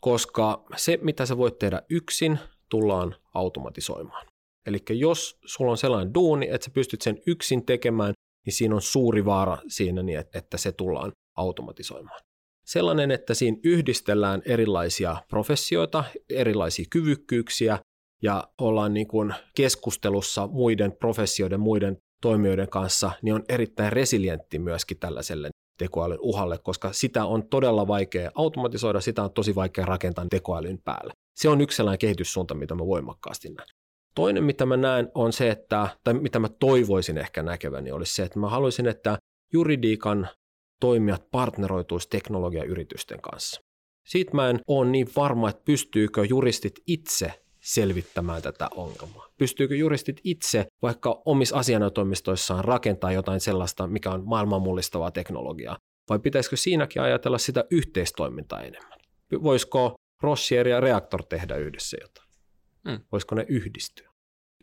Koska 0.00 0.64
se, 0.76 0.98
mitä 1.02 1.26
sä 1.26 1.36
voit 1.36 1.58
tehdä 1.58 1.82
yksin, 1.90 2.38
tullaan 2.68 3.16
automatisoimaan. 3.34 4.26
Eli 4.66 4.78
jos 4.90 5.38
sulla 5.46 5.70
on 5.70 5.78
sellainen 5.78 6.14
duuni, 6.14 6.48
että 6.50 6.64
sä 6.64 6.70
pystyt 6.74 7.02
sen 7.02 7.18
yksin 7.26 7.66
tekemään, 7.66 8.12
niin 8.46 8.54
siinä 8.54 8.74
on 8.74 8.82
suuri 8.82 9.24
vaara 9.24 9.58
siinä, 9.68 10.02
niin 10.02 10.18
että 10.34 10.56
se 10.56 10.72
tullaan 10.72 11.12
automatisoimaan. 11.36 12.20
Sellainen, 12.66 13.10
että 13.10 13.34
siinä 13.34 13.56
yhdistellään 13.64 14.42
erilaisia 14.44 15.16
professioita, 15.28 16.04
erilaisia 16.30 16.84
kyvykkyyksiä 16.90 17.78
ja 18.22 18.48
ollaan 18.58 18.94
niin 18.94 19.08
kuin 19.08 19.34
keskustelussa 19.56 20.46
muiden 20.46 20.92
professioiden, 20.92 21.60
muiden 21.60 21.96
toimijoiden 22.22 22.68
kanssa, 22.68 23.10
niin 23.22 23.34
on 23.34 23.44
erittäin 23.48 23.92
resilientti 23.92 24.58
myöskin 24.58 24.98
tällaiselle 24.98 25.50
tekoälyn 25.78 26.18
uhalle, 26.20 26.58
koska 26.58 26.92
sitä 26.92 27.24
on 27.24 27.48
todella 27.48 27.86
vaikea 27.86 28.30
automatisoida, 28.34 29.00
sitä 29.00 29.22
on 29.22 29.32
tosi 29.32 29.54
vaikea 29.54 29.84
rakentaa 29.84 30.26
tekoälyn 30.30 30.78
päälle. 30.84 31.12
Se 31.36 31.48
on 31.48 31.60
yksi 31.60 31.76
sellainen 31.76 31.98
kehityssuunta, 31.98 32.54
mitä 32.54 32.74
mä 32.74 32.86
voimakkaasti 32.86 33.48
näen. 33.48 33.68
Toinen, 34.20 34.44
mitä 34.44 34.66
mä 34.66 34.76
näen, 34.76 35.10
on 35.14 35.32
se, 35.32 35.50
että, 35.50 35.88
tai 36.04 36.14
mitä 36.14 36.38
mä 36.38 36.48
toivoisin 36.48 37.18
ehkä 37.18 37.42
näkeväni, 37.42 37.92
olisi 37.92 38.14
se, 38.14 38.22
että 38.22 38.38
mä 38.38 38.48
haluaisin, 38.48 38.86
että 38.86 39.18
juridiikan 39.52 40.28
toimijat 40.80 41.30
partneroituisi 41.30 42.08
teknologiayritysten 42.08 43.20
kanssa. 43.20 43.60
Siitä 44.06 44.30
mä 44.34 44.50
en 44.50 44.60
ole 44.66 44.90
niin 44.90 45.08
varma, 45.16 45.50
että 45.50 45.62
pystyykö 45.64 46.24
juristit 46.24 46.74
itse 46.86 47.42
selvittämään 47.60 48.42
tätä 48.42 48.68
ongelmaa. 48.74 49.26
Pystyykö 49.38 49.76
juristit 49.76 50.20
itse 50.24 50.66
vaikka 50.82 51.22
omissa 51.24 51.56
asianajotoimistoissaan 51.56 52.64
rakentaa 52.64 53.12
jotain 53.12 53.40
sellaista, 53.40 53.86
mikä 53.86 54.10
on 54.10 54.24
maailman 54.24 54.62
mullistavaa 54.62 55.10
teknologiaa, 55.10 55.76
vai 56.08 56.18
pitäisikö 56.18 56.56
siinäkin 56.56 57.02
ajatella 57.02 57.38
sitä 57.38 57.64
yhteistoimintaa 57.70 58.62
enemmän? 58.62 58.98
Voisiko 59.42 59.94
Rossier 60.22 60.68
ja 60.68 60.80
Reaktor 60.80 61.24
tehdä 61.24 61.56
yhdessä 61.56 61.96
jotain? 62.00 62.30
Hmm. 62.88 63.04
Voisiko 63.12 63.34
ne 63.34 63.46
yhdistyä? 63.48 64.09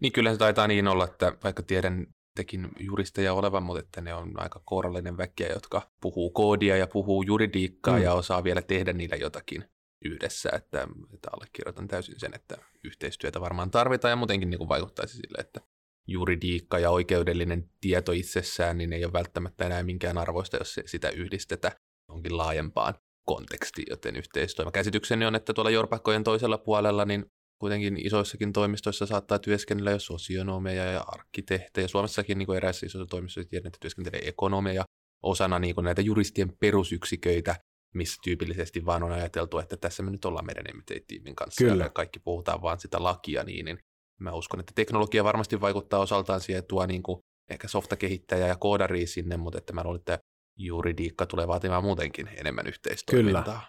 Niin 0.02 0.12
kyllä 0.12 0.32
se 0.32 0.38
taitaa 0.38 0.68
niin 0.68 0.88
olla, 0.88 1.06
että 1.06 1.34
vaikka 1.44 1.64
tiedän 1.64 2.08
tekin 2.36 2.70
juristeja 2.80 3.34
olevan, 3.34 3.64
mutta 3.64 3.80
että 3.80 4.02
ne 4.02 4.14
on 4.14 4.32
aika 4.36 4.62
kourallinen 4.66 5.18
väkeä, 5.18 5.50
jotka 5.54 5.92
puhuu 6.02 6.30
koodia 6.30 6.78
ja 6.78 6.88
puhuu 6.88 7.24
juridiikkaa 7.24 7.96
hmm. 7.96 8.04
ja 8.04 8.14
osaa 8.14 8.44
vielä 8.44 8.62
tehdä 8.62 8.94
niillä 8.94 9.16
jotakin 9.16 9.64
yhdessä, 10.06 10.50
että, 10.54 10.88
että 11.14 11.30
allekirjoitan 11.34 11.88
täysin 11.88 12.20
sen, 12.20 12.34
että 12.36 12.58
yhteistyötä 12.84 13.42
varmaan 13.42 13.72
tarvitaan 13.72 14.10
ja 14.10 14.16
muutenkin 14.16 14.50
niin 14.50 14.58
kuin 14.58 14.70
vaikuttaisi 14.70 15.14
sille, 15.14 15.38
että 15.40 15.62
juridiikka 16.08 16.80
ja 16.80 16.90
oikeudellinen 16.90 17.70
tieto 17.82 18.12
itsessään 18.12 18.78
niin 18.78 18.94
ei 18.94 19.06
ole 19.06 19.14
välttämättä 19.14 19.66
enää 19.66 19.84
minkään 19.84 20.18
arvoista, 20.18 20.58
jos 20.58 20.80
sitä 20.86 21.10
yhdistetään 21.10 21.74
onkin 22.08 22.38
laajempaan 22.38 22.94
kontekstiin, 23.26 23.88
joten 23.90 24.16
yhteistoima. 24.16 24.72
Käsitykseni 24.72 25.26
on, 25.26 25.36
että 25.36 25.54
tuolla 25.54 25.72
jorpakkojen 25.72 26.24
toisella 26.24 26.58
puolella 26.58 27.06
niin 27.06 27.32
kuitenkin 27.60 28.06
isoissakin 28.06 28.54
toimistoissa 28.54 29.06
saattaa 29.06 29.40
työskennellä 29.40 29.92
jo 29.92 30.00
sosionomeja 30.00 30.86
ja 30.86 31.04
arkkitehtejä. 31.08 31.88
Suomessakin 31.88 32.38
niin 32.38 32.54
eräissä 32.56 32.86
isoissa 32.86 33.10
toimistoissa 33.10 33.50
tiedän, 33.50 33.68
että 33.68 33.78
työskentelee 33.82 34.28
ekonomeja 34.28 34.84
osana 35.24 35.60
niin 35.60 35.76
kuin 35.76 35.86
näitä 35.86 36.02
juristien 36.02 36.54
perusyksiköitä, 36.60 37.56
missä 37.94 38.18
tyypillisesti 38.24 38.86
vaan 38.86 39.04
on 39.04 39.12
ajateltu, 39.12 39.60
että 39.60 39.78
tässä 39.78 40.04
me 40.04 40.12
nyt 40.12 40.26
ollaan 40.26 40.46
meidän 40.46 40.78
MT-tiimin 40.78 41.36
kanssa 41.36 41.64
Kyllä. 41.64 41.84
ja 41.84 41.90
kaikki 41.90 42.20
puhutaan 42.20 42.62
vaan 42.62 42.80
sitä 42.80 43.04
lakia, 43.04 43.44
niin, 43.44 43.66
niin 43.66 43.80
mä 44.20 44.32
uskon, 44.32 44.60
että 44.60 44.74
teknologia 44.76 45.24
varmasti 45.24 45.62
vaikuttaa 45.62 46.00
osaltaan 46.00 46.42
siihen, 46.42 46.60
että 46.60 46.68
tuo 46.68 46.86
niin 46.86 47.04
kuin 47.04 47.20
ehkä 47.50 47.68
softakehittäjä 47.68 48.48
ja 48.48 48.56
koodari 48.56 49.08
sinne, 49.08 49.38
mutta 49.38 49.58
että 49.58 49.74
mä 49.74 49.84
luulen, 49.84 50.00
että 50.00 50.20
juridiikka 50.58 51.26
tulee 51.26 51.48
vaatimaan 51.48 51.84
muutenkin 51.84 52.30
enemmän 52.36 52.68
yhteistoimintaa. 52.68 53.44
Kyllä. 53.44 53.62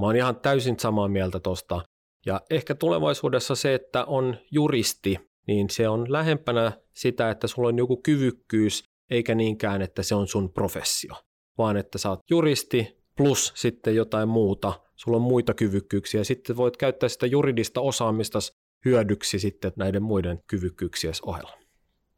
Mä 0.00 0.06
oon 0.06 0.16
ihan 0.16 0.36
täysin 0.36 0.78
samaa 0.78 1.08
mieltä 1.08 1.40
tosta. 1.40 1.80
Ja 2.26 2.40
ehkä 2.50 2.74
tulevaisuudessa 2.74 3.54
se, 3.54 3.74
että 3.74 4.04
on 4.04 4.36
juristi, 4.50 5.18
niin 5.46 5.70
se 5.70 5.88
on 5.88 6.12
lähempänä 6.12 6.72
sitä, 6.94 7.30
että 7.30 7.46
sulla 7.46 7.68
on 7.68 7.78
joku 7.78 7.96
kyvykkyys, 7.96 8.84
eikä 9.10 9.34
niinkään, 9.34 9.82
että 9.82 10.02
se 10.02 10.14
on 10.14 10.28
sun 10.28 10.52
professio, 10.52 11.14
vaan 11.58 11.76
että 11.76 11.98
sä 11.98 12.10
oot 12.10 12.20
juristi 12.30 13.02
plus 13.16 13.52
sitten 13.56 13.96
jotain 13.96 14.28
muuta, 14.28 14.80
sulla 14.96 15.16
on 15.16 15.22
muita 15.22 15.54
kyvykkyyksiä, 15.54 16.20
ja 16.20 16.24
sitten 16.24 16.56
voit 16.56 16.76
käyttää 16.76 17.08
sitä 17.08 17.26
juridista 17.26 17.80
osaamista 17.80 18.38
hyödyksi 18.84 19.38
sitten 19.38 19.72
näiden 19.76 20.02
muiden 20.02 20.42
kyvykkyyksien 20.46 21.14
ohella. 21.22 21.58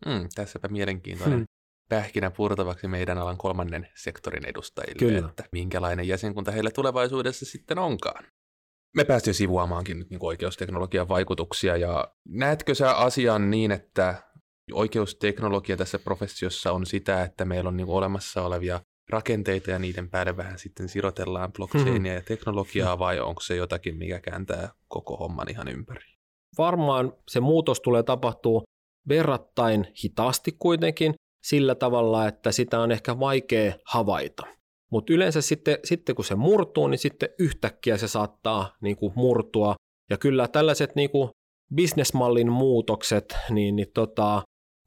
Mm, 0.06 0.28
tässäpä 0.34 0.68
mielenkiintoinen 0.68 1.38
hmm. 1.38 1.46
pähkinä 1.88 2.30
purtavaksi 2.30 2.88
meidän 2.88 3.18
alan 3.18 3.36
kolmannen 3.36 3.88
sektorin 3.94 4.46
edustajille, 4.46 4.98
Kyllä. 4.98 5.28
että 5.28 5.44
minkälainen 5.52 6.08
jäsenkunta 6.08 6.50
heille 6.50 6.70
tulevaisuudessa 6.70 7.46
sitten 7.46 7.78
onkaan. 7.78 8.24
Me 8.94 9.04
päästiin 9.04 9.34
sivuamaankin 9.34 9.98
nyt 9.98 10.10
niin 10.10 10.24
oikeusteknologian 10.24 11.08
vaikutuksia 11.08 11.76
ja 11.76 12.12
näetkö 12.28 12.74
sä 12.74 12.92
asian 12.92 13.50
niin, 13.50 13.70
että 13.70 14.22
oikeusteknologia 14.72 15.76
tässä 15.76 15.98
professiossa 15.98 16.72
on 16.72 16.86
sitä, 16.86 17.22
että 17.22 17.44
meillä 17.44 17.68
on 17.68 17.76
niin 17.76 17.88
olemassa 17.88 18.42
olevia 18.42 18.80
rakenteita 19.10 19.70
ja 19.70 19.78
niiden 19.78 20.10
päälle 20.10 20.36
vähän 20.36 20.58
sitten 20.58 20.88
sirotellaan 20.88 21.52
blockchainia 21.52 21.94
hmm. 21.94 22.06
ja 22.06 22.22
teknologiaa 22.22 22.98
vai 22.98 23.20
onko 23.20 23.40
se 23.40 23.56
jotakin, 23.56 23.98
mikä 23.98 24.20
kääntää 24.20 24.68
koko 24.88 25.16
homman 25.16 25.50
ihan 25.50 25.68
ympäri? 25.68 26.04
Varmaan 26.58 27.12
se 27.30 27.40
muutos 27.40 27.80
tulee 27.80 28.02
tapahtuu 28.02 28.62
verrattain 29.08 29.86
hitaasti 30.04 30.56
kuitenkin 30.58 31.14
sillä 31.44 31.74
tavalla, 31.74 32.28
että 32.28 32.52
sitä 32.52 32.80
on 32.80 32.92
ehkä 32.92 33.20
vaikea 33.20 33.74
havaita. 33.84 34.46
Mutta 34.90 35.12
yleensä 35.12 35.40
sitten, 35.40 35.78
sitten 35.84 36.14
kun 36.14 36.24
se 36.24 36.34
murtuu, 36.34 36.86
niin 36.86 36.98
sitten 36.98 37.28
yhtäkkiä 37.38 37.96
se 37.96 38.08
saattaa 38.08 38.76
niin 38.80 38.96
kuin 38.96 39.12
murtua. 39.16 39.74
Ja 40.10 40.18
kyllä 40.18 40.48
tällaiset 40.48 40.94
niin 40.94 41.10
kuin 41.10 41.30
bisnesmallin 41.74 42.52
muutokset 42.52 43.36
niin, 43.50 43.76
niin 43.76 43.88
tota, 43.94 44.42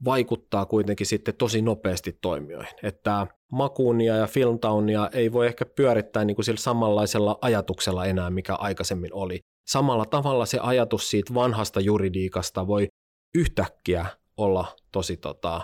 vaikuttaa 0.06 0.66
kuitenkin 0.66 1.08
sitten 1.08 1.36
tosi 1.36 1.62
nopeasti 1.62 2.18
toimijoihin. 2.22 2.76
Että 2.84 3.28
Makuunia 3.52 4.16
ja 4.16 4.28
Filmtownia 4.28 5.10
ei 5.14 5.32
voi 5.32 5.48
ehkä 5.48 5.66
pyörittää 5.66 6.26
niin 6.26 6.36
kuin 6.36 6.46
sillä 6.46 6.60
samanlaisella 6.60 7.38
ajatuksella 7.42 8.06
enää, 8.06 8.30
mikä 8.30 8.56
aikaisemmin 8.56 9.14
oli. 9.14 9.40
Samalla 9.68 10.06
tavalla 10.06 10.46
se 10.46 10.60
ajatus 10.60 11.10
siitä 11.10 11.34
vanhasta 11.34 11.80
juridiikasta 11.80 12.68
voi 12.68 12.88
yhtäkkiä 13.36 14.06
olla 14.38 14.76
tosi 14.92 15.18
tota, 15.18 15.62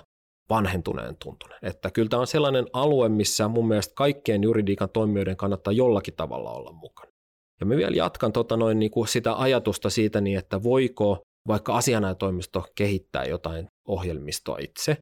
vanhentuneen 0.50 1.16
tuntunen. 1.18 1.60
Että 1.62 1.92
kyllä 1.92 2.10
tämä 2.10 2.20
on 2.20 2.28
sellainen 2.28 2.66
alue, 2.74 3.10
missä 3.10 3.48
mun 3.48 3.68
mielestä 3.68 3.94
kaikkien 3.96 4.44
juridiikan 4.44 4.90
toimijoiden 4.90 5.38
kannattaa 5.38 5.74
jollakin 5.74 6.14
tavalla 6.14 6.52
olla 6.52 6.72
mukana. 6.72 7.12
Ja 7.60 7.66
mä 7.66 7.76
vielä 7.78 7.96
jatkan 7.96 8.34
tota 8.34 8.58
noin 8.58 8.80
niin 8.80 8.92
kuin 8.92 9.08
sitä 9.08 9.36
ajatusta 9.36 9.90
siitä, 9.90 10.22
niin 10.22 10.38
että 10.38 10.64
voiko 10.64 11.22
vaikka 11.48 11.78
asianajotoimisto 11.78 12.66
kehittää 12.76 13.26
jotain 13.26 13.68
ohjelmistoa 13.88 14.58
itse. 14.62 14.98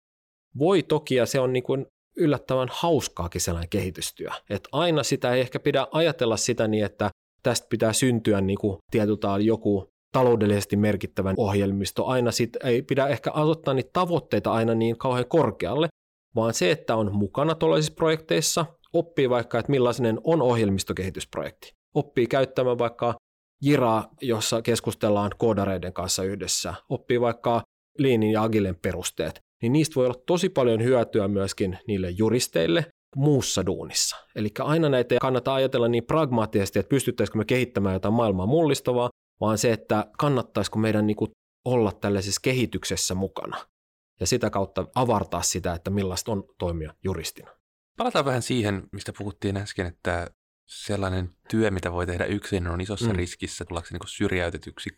Voi 0.57 0.83
toki, 0.83 1.15
ja 1.15 1.25
se 1.25 1.39
on 1.39 1.53
niin 1.53 1.63
kuin 1.63 1.86
yllättävän 2.17 2.67
hauskaakin 2.71 3.41
sellainen 3.41 3.69
kehitystyö. 3.69 4.29
Että 4.50 4.69
aina 4.71 5.03
sitä 5.03 5.33
ei 5.33 5.41
ehkä 5.41 5.60
pidä 5.60 5.88
ajatella 5.91 6.38
sitä 6.38 6.67
niin, 6.67 6.86
että 6.86 7.10
tästä 7.43 7.67
pitää 7.69 7.93
syntyä 7.93 8.41
niin 8.41 8.57
kuin 8.57 8.77
tietyltä 8.91 9.27
joku 9.39 9.90
taloudellisesti 10.12 10.75
merkittävän 10.75 11.36
ohjelmisto. 11.38 12.06
Aina 12.06 12.32
sit 12.32 12.58
ei 12.63 12.82
pidä 12.82 13.08
ehkä 13.08 13.32
asettaa 13.32 13.74
niitä 13.74 13.89
tavoitteita 13.94 14.51
aina 14.51 14.75
niin 14.75 14.98
kauhean 14.98 15.27
korkealle, 15.27 15.88
vaan 16.36 16.53
se, 16.53 16.72
että 16.72 16.96
on 16.96 17.15
mukana 17.15 17.56
tuollaisissa 17.56 17.94
projekteissa, 17.96 18.65
oppii 18.94 19.30
vaikka, 19.30 19.60
että 19.60 19.72
millainen 19.72 20.20
on 20.24 20.41
ohjelmistokehitysprojekti. 20.41 21.72
Oppii 21.96 22.28
käyttämään 22.28 22.80
vaikka 22.80 23.15
Jira, 23.62 24.04
jossa 24.21 24.62
keskustellaan 24.62 25.32
koodareiden 25.38 25.93
kanssa 25.93 26.24
yhdessä, 26.24 26.74
oppii 26.89 27.21
vaikka 27.21 27.62
Leanin 27.97 28.32
ja 28.32 28.43
Agilen 28.43 28.76
perusteet, 28.76 29.39
niin 29.62 29.74
niistä 29.74 29.95
voi 29.95 30.06
olla 30.06 30.21
tosi 30.26 30.50
paljon 30.50 30.84
hyötyä 30.84 31.28
myöskin 31.28 31.78
niille 31.88 32.10
juristeille 32.10 32.86
muussa 33.15 33.65
duunissa. 33.65 34.15
Eli 34.36 34.50
aina 34.60 34.89
näitä 34.89 35.15
kannattaa 35.21 35.56
ajatella 35.56 35.88
niin 35.88 36.06
pragmaattisesti, 36.06 36.80
että 36.80 36.89
pystyttäisikö 36.89 37.38
me 37.38 37.45
kehittämään 37.45 37.93
jotain 37.93 38.13
maailmaa 38.13 38.45
mullistavaa, 38.45 39.10
vaan 39.41 39.58
se, 39.58 39.71
että 39.71 40.08
kannattaisiko 40.17 40.80
meidän 40.80 41.08
niin 41.08 41.17
kuin 41.17 41.32
olla 41.65 41.91
tällaisessa 41.91 42.41
kehityksessä 42.43 43.15
mukana 43.15 43.67
ja 44.19 44.27
sitä 44.27 44.49
kautta 44.49 44.88
avartaa 44.95 45.41
sitä, 45.41 45.73
että 45.73 45.89
millaista 45.89 46.32
on 46.32 46.43
toimia 46.60 46.93
juristina. 47.04 47.51
Palataan 47.97 48.25
vähän 48.25 48.41
siihen, 48.41 48.84
mistä 48.91 49.13
puhuttiin 49.17 49.58
äsken, 49.58 49.86
että 49.86 50.32
sellainen 50.69 51.36
työ, 51.49 51.71
mitä 51.71 51.91
voi 51.91 52.06
tehdä 52.06 52.25
yksin, 52.25 52.67
on 52.67 52.82
isossa 52.82 53.10
mm. 53.10 53.15
riskissä 53.15 53.65
tullakseen 53.65 53.99
niin 53.99 54.10
syrjäytetyksi 54.10 54.89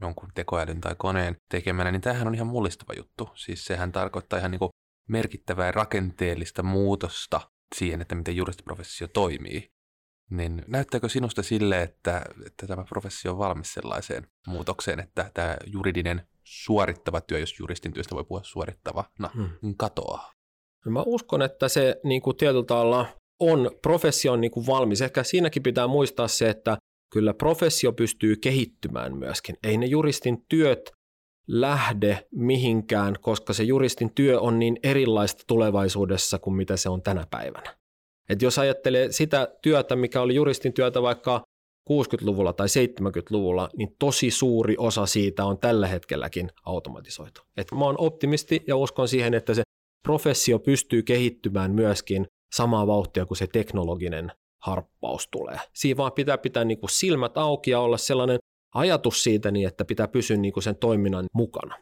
jonkun 0.00 0.28
tekoälyn 0.34 0.80
tai 0.80 0.94
koneen 0.98 1.36
tekemänä, 1.50 1.90
niin 1.90 2.02
tämähän 2.02 2.26
on 2.26 2.34
ihan 2.34 2.46
mullistava 2.46 2.92
juttu. 2.96 3.28
Siis 3.34 3.64
sehän 3.64 3.92
tarkoittaa 3.92 4.38
ihan 4.38 4.50
niin 4.50 4.70
merkittävää 5.08 5.72
rakenteellista 5.72 6.62
muutosta 6.62 7.40
siihen, 7.74 8.00
että 8.00 8.14
miten 8.14 8.36
juristiprofessio 8.36 9.08
toimii. 9.08 9.71
Niin 10.32 10.62
näyttääkö 10.66 11.08
sinusta 11.08 11.42
sille, 11.42 11.82
että, 11.82 12.22
että 12.46 12.66
tämä 12.66 12.84
professio 12.84 13.32
on 13.32 13.38
valmis 13.38 13.72
sellaiseen 13.72 14.26
muutokseen, 14.46 15.00
että 15.00 15.30
tämä 15.34 15.56
juridinen 15.66 16.26
suorittava 16.44 17.20
työ, 17.20 17.38
jos 17.38 17.58
juristin 17.58 17.92
työstä 17.92 18.14
voi 18.14 18.24
puhua 18.24 18.42
suorittava, 18.44 19.04
no, 19.18 19.30
hmm. 19.34 19.48
niin 19.62 19.76
katoaa? 19.76 20.32
No 20.86 20.92
mä 20.92 21.02
uskon, 21.06 21.42
että 21.42 21.68
se 21.68 22.00
niin 22.04 22.22
kuin 22.22 22.36
tietyllä 22.36 22.64
tavalla 22.64 23.06
on 23.40 23.70
professio 23.82 24.32
on 24.32 24.40
niin 24.40 24.50
kuin 24.50 24.66
valmis. 24.66 25.02
Ehkä 25.02 25.22
siinäkin 25.22 25.62
pitää 25.62 25.86
muistaa 25.86 26.28
se, 26.28 26.50
että 26.50 26.76
kyllä 27.12 27.34
professio 27.34 27.92
pystyy 27.92 28.36
kehittymään 28.36 29.16
myöskin. 29.16 29.56
Ei 29.62 29.76
ne 29.76 29.86
juristin 29.86 30.44
työt 30.48 30.92
lähde 31.46 32.26
mihinkään, 32.30 33.16
koska 33.20 33.52
se 33.52 33.62
juristin 33.62 34.14
työ 34.14 34.40
on 34.40 34.58
niin 34.58 34.76
erilaista 34.82 35.44
tulevaisuudessa 35.46 36.38
kuin 36.38 36.56
mitä 36.56 36.76
se 36.76 36.88
on 36.88 37.02
tänä 37.02 37.26
päivänä. 37.30 37.81
Et 38.32 38.42
jos 38.42 38.58
ajattelee 38.58 39.12
sitä 39.12 39.48
työtä, 39.62 39.96
mikä 39.96 40.20
oli 40.20 40.34
juristin 40.34 40.72
työtä 40.72 41.02
vaikka 41.02 41.42
60-luvulla 41.90 42.52
tai 42.52 42.66
70-luvulla, 42.66 43.68
niin 43.76 43.96
tosi 43.98 44.30
suuri 44.30 44.74
osa 44.78 45.06
siitä 45.06 45.44
on 45.44 45.58
tällä 45.58 45.86
hetkelläkin 45.86 46.50
automatisoitu. 46.66 47.40
Et 47.56 47.72
mä 47.72 47.84
oon 47.84 47.94
optimisti 47.98 48.64
ja 48.66 48.76
uskon 48.76 49.08
siihen, 49.08 49.34
että 49.34 49.54
se 49.54 49.62
professio 50.02 50.58
pystyy 50.58 51.02
kehittymään 51.02 51.70
myöskin 51.70 52.26
samaa 52.54 52.86
vauhtia 52.86 53.26
kuin 53.26 53.38
se 53.38 53.46
teknologinen 53.46 54.32
harppaus 54.62 55.28
tulee. 55.28 55.58
Siinä 55.74 55.96
vaan 55.96 56.12
pitää 56.12 56.38
pitää 56.38 56.64
niin 56.64 56.78
kuin 56.78 56.90
silmät 56.90 57.38
auki 57.38 57.70
ja 57.70 57.80
olla 57.80 57.98
sellainen 57.98 58.38
ajatus 58.74 59.22
siitä, 59.22 59.50
niin 59.50 59.68
että 59.68 59.84
pitää 59.84 60.08
pysyä 60.08 60.36
niin 60.36 60.52
kuin 60.52 60.64
sen 60.64 60.76
toiminnan 60.76 61.26
mukana. 61.34 61.78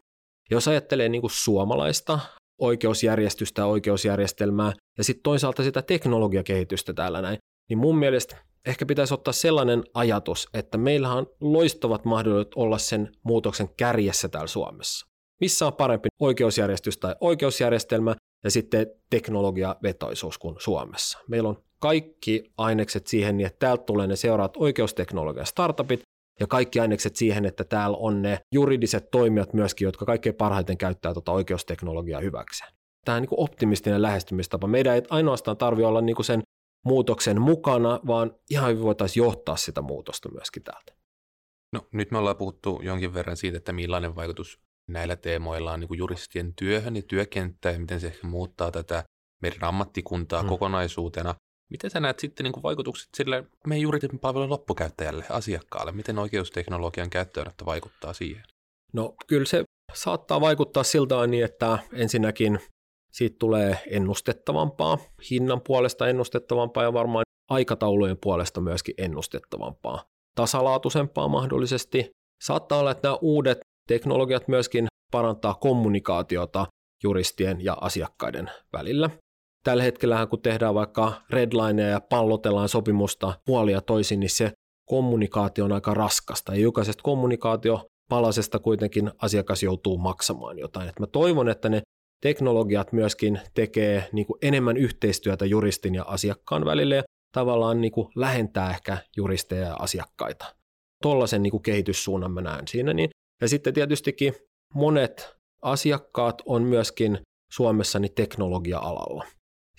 Jos 0.51 0.69
ajattelee 0.69 1.09
niin 1.09 1.23
kuin 1.23 1.31
suomalaista 1.31 2.19
oikeusjärjestystä 2.61 3.67
oikeusjärjestelmää 3.67 4.73
ja 4.99 5.05
sitten 5.05 5.23
toisaalta 5.23 5.63
sitä 5.63 5.83
teknologiakehitystä 5.83 6.93
täällä 6.93 7.23
näin, 7.23 7.39
niin 7.69 7.79
mun 7.79 7.99
mielestä 7.99 8.37
ehkä 8.67 8.87
pitäisi 8.87 9.15
ottaa 9.15 9.33
sellainen 9.33 9.85
ajatus, 9.95 10.49
että 10.55 10.79
meillä 10.79 11.13
on 11.13 11.27
loistavat 11.41 12.05
mahdollisuudet 12.05 12.55
olla 12.55 12.79
sen 12.79 13.13
muutoksen 13.23 13.69
kärjessä 13.77 14.29
täällä 14.29 14.47
Suomessa. 14.47 15.07
Missä 15.41 15.67
on 15.67 15.73
parempi 15.73 16.09
oikeusjärjestys 16.21 16.99
tai 16.99 17.15
oikeusjärjestelmä 17.21 18.17
ja 18.45 18.51
sitten 18.51 18.87
teknologiavetoisuus 19.11 20.39
kuin 20.39 20.57
Suomessa. 20.59 21.19
Meillä 21.29 21.49
on 21.49 21.63
kaikki 21.79 22.53
ainekset 22.57 23.07
siihen, 23.07 23.37
niin 23.37 23.47
että 23.47 23.59
täältä 23.59 23.85
tulee 23.85 24.07
ne 24.07 24.17
seuraavat 24.17 24.57
oikeusteknologia 24.57 25.45
startupit, 25.45 26.01
ja 26.41 26.47
kaikki 26.47 26.81
ainekset 26.81 27.17
siihen, 27.17 27.45
että 27.45 27.65
täällä 27.65 27.97
on 27.97 28.23
ne 28.23 28.39
juridiset 28.55 29.11
toimijat 29.11 29.53
myöskin, 29.53 29.85
jotka 29.85 30.07
kaikkein 30.07 30.35
parhaiten 30.35 30.79
käyttää 30.79 31.13
tuota 31.13 31.33
oikeusteknologiaa 31.33 32.21
hyväkseen. 32.21 32.73
Tämä 33.05 33.17
on 33.17 33.23
niin 33.23 33.31
optimistinen 33.33 34.03
lähestymistapa. 34.03 34.67
Meidän 34.67 34.95
ei 34.95 35.03
ainoastaan 35.11 35.57
tarvitse 35.57 35.87
olla 35.87 36.01
niin 36.01 36.25
sen 36.25 36.43
muutoksen 36.87 37.41
mukana, 37.41 38.01
vaan 38.07 38.35
ihan 38.51 38.71
hyvin 38.71 38.85
voitaisiin 38.85 39.25
johtaa 39.25 39.57
sitä 39.57 39.83
muutosta 39.83 40.29
myöskin 40.33 40.63
täältä. 40.63 40.93
No 41.73 41.87
nyt 41.93 42.11
me 42.11 42.19
ollaan 42.19 42.37
puhuttu 42.37 42.81
jonkin 42.83 43.15
verran 43.15 43.37
siitä, 43.37 43.59
että 43.59 43.73
millainen 43.73 44.17
vaikutus 44.17 44.61
näillä 44.89 45.17
teemoilla 45.17 45.73
on 45.73 45.81
niin 45.81 45.99
juristien 45.99 46.55
työhön 46.55 46.97
ja 46.97 47.03
työkenttään 47.03 47.75
ja 47.75 47.81
miten 47.81 48.01
se 48.01 48.07
ehkä 48.07 48.27
muuttaa 48.27 48.71
tätä 48.71 49.05
meidän 49.43 49.65
ammattikuntaa 49.65 50.41
hmm. 50.41 50.49
kokonaisuutena. 50.49 51.35
Miten 51.71 51.91
sä 51.91 52.01
näet 52.01 52.19
sitten 52.19 52.45
niin 52.45 52.63
vaikutukset 52.63 53.09
sille 53.17 53.45
meidän 53.67 53.83
juridisen 53.83 54.19
palvelun 54.19 54.51
loppukäyttäjälle, 54.51 55.25
asiakkaalle? 55.31 55.93
Miten 55.93 56.19
oikeusteknologian 56.19 57.11
käyttöönotto 57.11 57.67
vaikuttaa 57.67 58.13
siihen? 58.13 58.43
No 58.93 59.15
kyllä 59.27 59.47
se 59.47 59.65
saattaa 59.95 60.41
vaikuttaa 60.41 60.83
siltä 60.83 61.27
niin, 61.27 61.45
että 61.45 61.79
ensinnäkin 61.93 62.61
siitä 63.13 63.37
tulee 63.39 63.79
ennustettavampaa, 63.91 64.99
hinnan 65.31 65.61
puolesta 65.61 66.09
ennustettavampaa 66.09 66.83
ja 66.83 66.93
varmaan 66.93 67.25
aikataulujen 67.51 68.19
puolesta 68.23 68.61
myöskin 68.61 68.95
ennustettavampaa, 68.99 70.05
tasalaatuisempaa 70.35 71.29
mahdollisesti. 71.29 72.11
Saattaa 72.43 72.79
olla, 72.79 72.91
että 72.91 73.09
nämä 73.09 73.19
uudet 73.21 73.59
teknologiat 73.89 74.49
myöskin 74.49 74.87
parantaa 75.13 75.55
kommunikaatiota 75.55 76.67
juristien 77.03 77.65
ja 77.65 77.77
asiakkaiden 77.81 78.51
välillä. 78.73 79.11
Tällä 79.65 79.83
hetkellä, 79.83 80.27
kun 80.27 80.43
tehdään 80.43 80.75
vaikka 80.75 81.13
redlineja 81.31 81.89
ja 81.89 82.01
pallotellaan 82.01 82.69
sopimusta 82.69 83.33
puolia 83.45 83.81
toisin, 83.81 84.21
niin 84.21 84.31
se 84.31 84.53
kommunikaatio 84.89 85.65
on 85.65 85.73
aika 85.73 85.95
raskasta. 85.95 86.55
Ja 86.55 86.61
jokaisesta 86.61 87.03
kommunikaatio 87.03 87.87
palasesta 88.09 88.59
kuitenkin 88.59 89.11
asiakas 89.19 89.63
joutuu 89.63 89.99
maksamaan 89.99 90.59
jotain. 90.59 90.89
Et 90.89 91.01
mä 91.01 91.07
toivon, 91.07 91.49
että 91.49 91.69
ne 91.69 91.83
teknologiat 92.23 92.93
myöskin 92.93 93.41
tekee 93.55 94.09
niin 94.13 94.27
kuin 94.27 94.39
enemmän 94.43 94.77
yhteistyötä 94.77 95.47
juristin 95.47 95.95
ja 95.95 96.05
asiakkaan 96.05 96.65
välille 96.65 96.97
ja 96.97 97.03
tavallaan 97.33 97.81
niin 97.81 97.93
kuin 97.93 98.09
lähentää 98.15 98.71
ehkä 98.71 98.99
juristeja 99.17 99.67
ja 99.67 99.77
asiakkaita. 99.79 100.55
Tuollaisen 101.03 101.43
niin 101.43 101.63
kehityssuunnan 101.63 102.33
mä 102.33 102.41
näen 102.41 102.69
siinä. 102.69 102.93
Niin. 102.93 103.11
Ja 103.41 103.49
sitten 103.49 103.75
tietystikin 103.75 104.35
monet 104.75 105.37
asiakkaat 105.63 106.43
on 106.47 106.63
myöskin 106.63 107.19
Suomessa 107.53 107.99
niin 107.99 108.15
teknologia-alalla. 108.15 109.25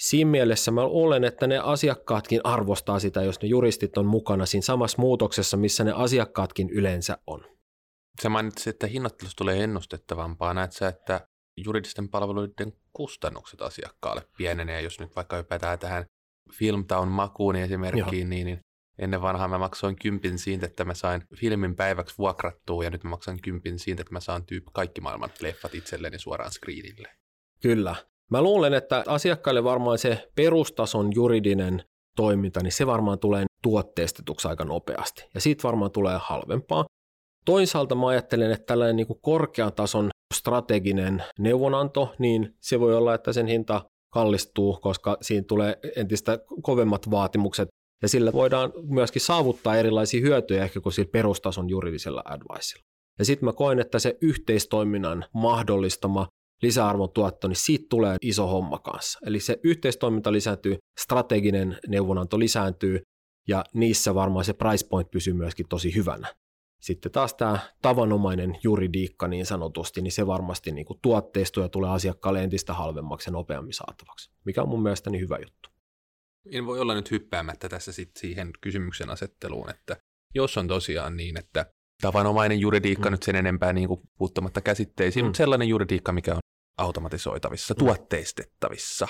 Siinä 0.01 0.31
mielessä 0.31 0.71
mä 0.71 0.81
olen, 0.81 1.23
että 1.23 1.47
ne 1.47 1.57
asiakkaatkin 1.57 2.41
arvostaa 2.43 2.99
sitä, 2.99 3.21
jos 3.21 3.41
ne 3.41 3.47
juristit 3.47 3.97
on 3.97 4.05
mukana 4.05 4.45
siinä 4.45 4.61
samassa 4.61 5.01
muutoksessa, 5.01 5.57
missä 5.57 5.83
ne 5.83 5.91
asiakkaatkin 5.91 6.69
yleensä 6.69 7.17
on. 7.27 7.45
Sä 8.21 8.29
mainitsit, 8.29 8.67
että 8.67 8.87
hinnoittelusta 8.87 9.37
tulee 9.37 9.63
ennustettavampaa. 9.63 10.53
Näet 10.53 10.71
sä, 10.71 10.87
että 10.87 11.27
juridisten 11.57 12.09
palveluiden 12.09 12.73
kustannukset 12.93 13.61
asiakkaalle 13.61 14.21
pienenee, 14.37 14.81
jos 14.81 14.99
nyt 14.99 15.15
vaikka 15.15 15.37
hypätään 15.37 15.79
tähän 15.79 16.05
Filmtown 16.53 17.07
makuun 17.07 17.55
esimerkkiin, 17.55 18.29
niin, 18.29 18.45
niin 18.45 18.59
ennen 18.99 19.21
vanhaa 19.21 19.47
mä 19.47 19.57
maksoin 19.57 19.95
kympin 19.95 20.39
siitä, 20.39 20.65
että 20.65 20.85
mä 20.85 20.93
sain 20.93 21.23
filmin 21.35 21.75
päiväksi 21.75 22.17
vuokrattua, 22.17 22.83
ja 22.83 22.89
nyt 22.89 23.03
mä 23.03 23.09
maksan 23.09 23.41
kympin 23.41 23.79
siitä, 23.79 24.01
että 24.01 24.13
mä 24.13 24.19
saan 24.19 24.45
tyyp 24.45 24.63
kaikki 24.73 25.01
maailman 25.01 25.29
leffat 25.41 25.75
itselleni 25.75 26.19
suoraan 26.19 26.51
screenille. 26.51 27.09
Kyllä. 27.61 27.95
Mä 28.31 28.41
luulen, 28.41 28.73
että 28.73 29.03
asiakkaille 29.07 29.63
varmaan 29.63 29.97
se 29.97 30.31
perustason 30.35 31.15
juridinen 31.15 31.83
toiminta, 32.15 32.63
niin 32.63 32.71
se 32.71 32.87
varmaan 32.87 33.19
tulee 33.19 33.45
tuotteistetuksi 33.63 34.47
aika 34.47 34.65
nopeasti. 34.65 35.25
Ja 35.33 35.41
siitä 35.41 35.63
varmaan 35.63 35.91
tulee 35.91 36.19
halvempaa. 36.21 36.85
Toisaalta 37.45 37.95
mä 37.95 38.07
ajattelen, 38.07 38.51
että 38.51 38.65
tällainen 38.65 38.95
niin 38.95 39.07
kuin 39.07 39.19
korkean 39.21 39.73
tason 39.73 40.09
strateginen 40.33 41.23
neuvonanto, 41.39 42.15
niin 42.19 42.55
se 42.61 42.79
voi 42.79 42.95
olla, 42.95 43.13
että 43.13 43.33
sen 43.33 43.47
hinta 43.47 43.81
kallistuu, 44.13 44.79
koska 44.81 45.17
siinä 45.21 45.45
tulee 45.47 45.79
entistä 45.95 46.39
kovemmat 46.61 47.11
vaatimukset, 47.11 47.69
ja 48.01 48.07
sillä 48.07 48.33
voidaan 48.33 48.73
myöskin 48.83 49.21
saavuttaa 49.21 49.75
erilaisia 49.75 50.21
hyötyjä 50.21 50.63
ehkä 50.63 50.81
kuin 50.81 50.93
sillä 50.93 51.11
perustason 51.11 51.69
juridisella 51.69 52.23
adviceilla. 52.25 52.83
Ja 53.19 53.25
sitten 53.25 53.45
mä 53.45 53.53
koen, 53.53 53.79
että 53.79 53.99
se 53.99 54.17
yhteistoiminnan 54.21 55.25
mahdollistama 55.33 56.27
lisäarvon 56.61 57.11
tuotto, 57.11 57.47
niin 57.47 57.55
siitä 57.55 57.85
tulee 57.89 58.17
iso 58.21 58.47
homma 58.47 58.79
kanssa. 58.79 59.19
Eli 59.25 59.39
se 59.39 59.59
yhteistoiminta 59.63 60.31
lisääntyy, 60.31 60.77
strateginen 60.99 61.77
neuvonanto 61.87 62.39
lisääntyy, 62.39 63.01
ja 63.47 63.65
niissä 63.73 64.15
varmaan 64.15 64.45
se 64.45 64.53
price 64.53 64.87
point 64.89 65.11
pysyy 65.11 65.33
myöskin 65.33 65.67
tosi 65.69 65.95
hyvänä. 65.95 66.35
Sitten 66.81 67.11
taas 67.11 67.33
tämä 67.33 67.59
tavanomainen 67.81 68.57
juridiikka 68.63 69.27
niin 69.27 69.45
sanotusti, 69.45 70.01
niin 70.01 70.11
se 70.11 70.27
varmasti 70.27 70.71
niin 70.71 70.85
kuin 70.85 70.99
tuotteistoja 71.01 71.69
tulee 71.69 71.89
asiakkaalle 71.89 72.43
entistä 72.43 72.73
halvemmaksi 72.73 73.29
ja 73.29 73.31
nopeammin 73.31 73.73
saatavaksi, 73.73 74.31
mikä 74.45 74.61
on 74.61 74.69
mun 74.69 74.83
mielestäni 74.83 75.19
hyvä 75.19 75.37
juttu. 75.37 75.69
En 76.51 76.65
voi 76.65 76.79
olla 76.79 76.95
nyt 76.95 77.11
hyppäämättä 77.11 77.69
tässä 77.69 77.91
sit 77.91 78.11
siihen 78.17 78.51
kysymyksen 78.61 79.09
asetteluun, 79.09 79.69
että 79.69 79.97
jos 80.35 80.57
on 80.57 80.67
tosiaan 80.67 81.17
niin, 81.17 81.39
että 81.39 81.65
tavanomainen 82.01 82.59
juridiikka 82.59 83.09
mm. 83.09 83.11
nyt 83.11 83.23
sen 83.23 83.35
enempää 83.35 83.73
niin 83.73 83.87
kuin 83.87 84.01
puuttumatta 84.17 84.61
käsitteisiin, 84.61 85.25
mm. 85.25 85.27
mutta 85.27 85.37
sellainen 85.37 85.67
juridiikka, 85.67 86.11
mikä 86.11 86.33
on 86.33 86.39
automatisoitavissa, 86.77 87.73
mm. 87.73 87.77
tuotteistettavissa, 87.77 89.07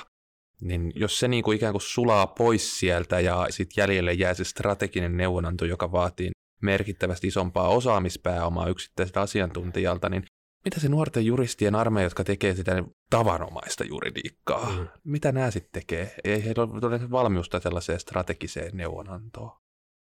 niin 0.61 0.91
jos 0.95 1.19
se 1.19 1.27
niin 1.27 1.43
kuin 1.43 1.55
ikään 1.55 1.73
kuin 1.73 1.81
sulaa 1.81 2.27
pois 2.27 2.79
sieltä 2.79 3.19
ja 3.19 3.47
sitten 3.49 3.81
jäljelle 3.81 4.13
jää 4.13 4.33
se 4.33 4.43
strateginen 4.43 5.17
neuvonanto, 5.17 5.65
joka 5.65 5.91
vaatii 5.91 6.31
merkittävästi 6.61 7.27
isompaa 7.27 7.69
osaamispääomaa 7.69 8.67
yksittäiseltä 8.67 9.21
asiantuntijalta, 9.21 10.09
niin 10.09 10.23
mitä 10.65 10.79
se 10.79 10.89
nuorten 10.89 11.25
juristien 11.25 11.75
armeija, 11.75 12.05
jotka 12.05 12.23
tekee 12.23 12.55
sitä 12.55 12.83
tavanomaista 13.09 13.83
juridiikkaa, 13.83 14.69
mm. 14.69 14.87
mitä 15.03 15.31
nämä 15.31 15.51
sitten 15.51 15.81
tekee? 15.81 16.15
Ei 16.23 16.45
heillä 16.45 16.63
ole 16.63 17.11
valmiusta 17.11 17.59
sellaiseen 17.59 17.99
strategiseen 17.99 18.77
neuvonantoon. 18.77 19.61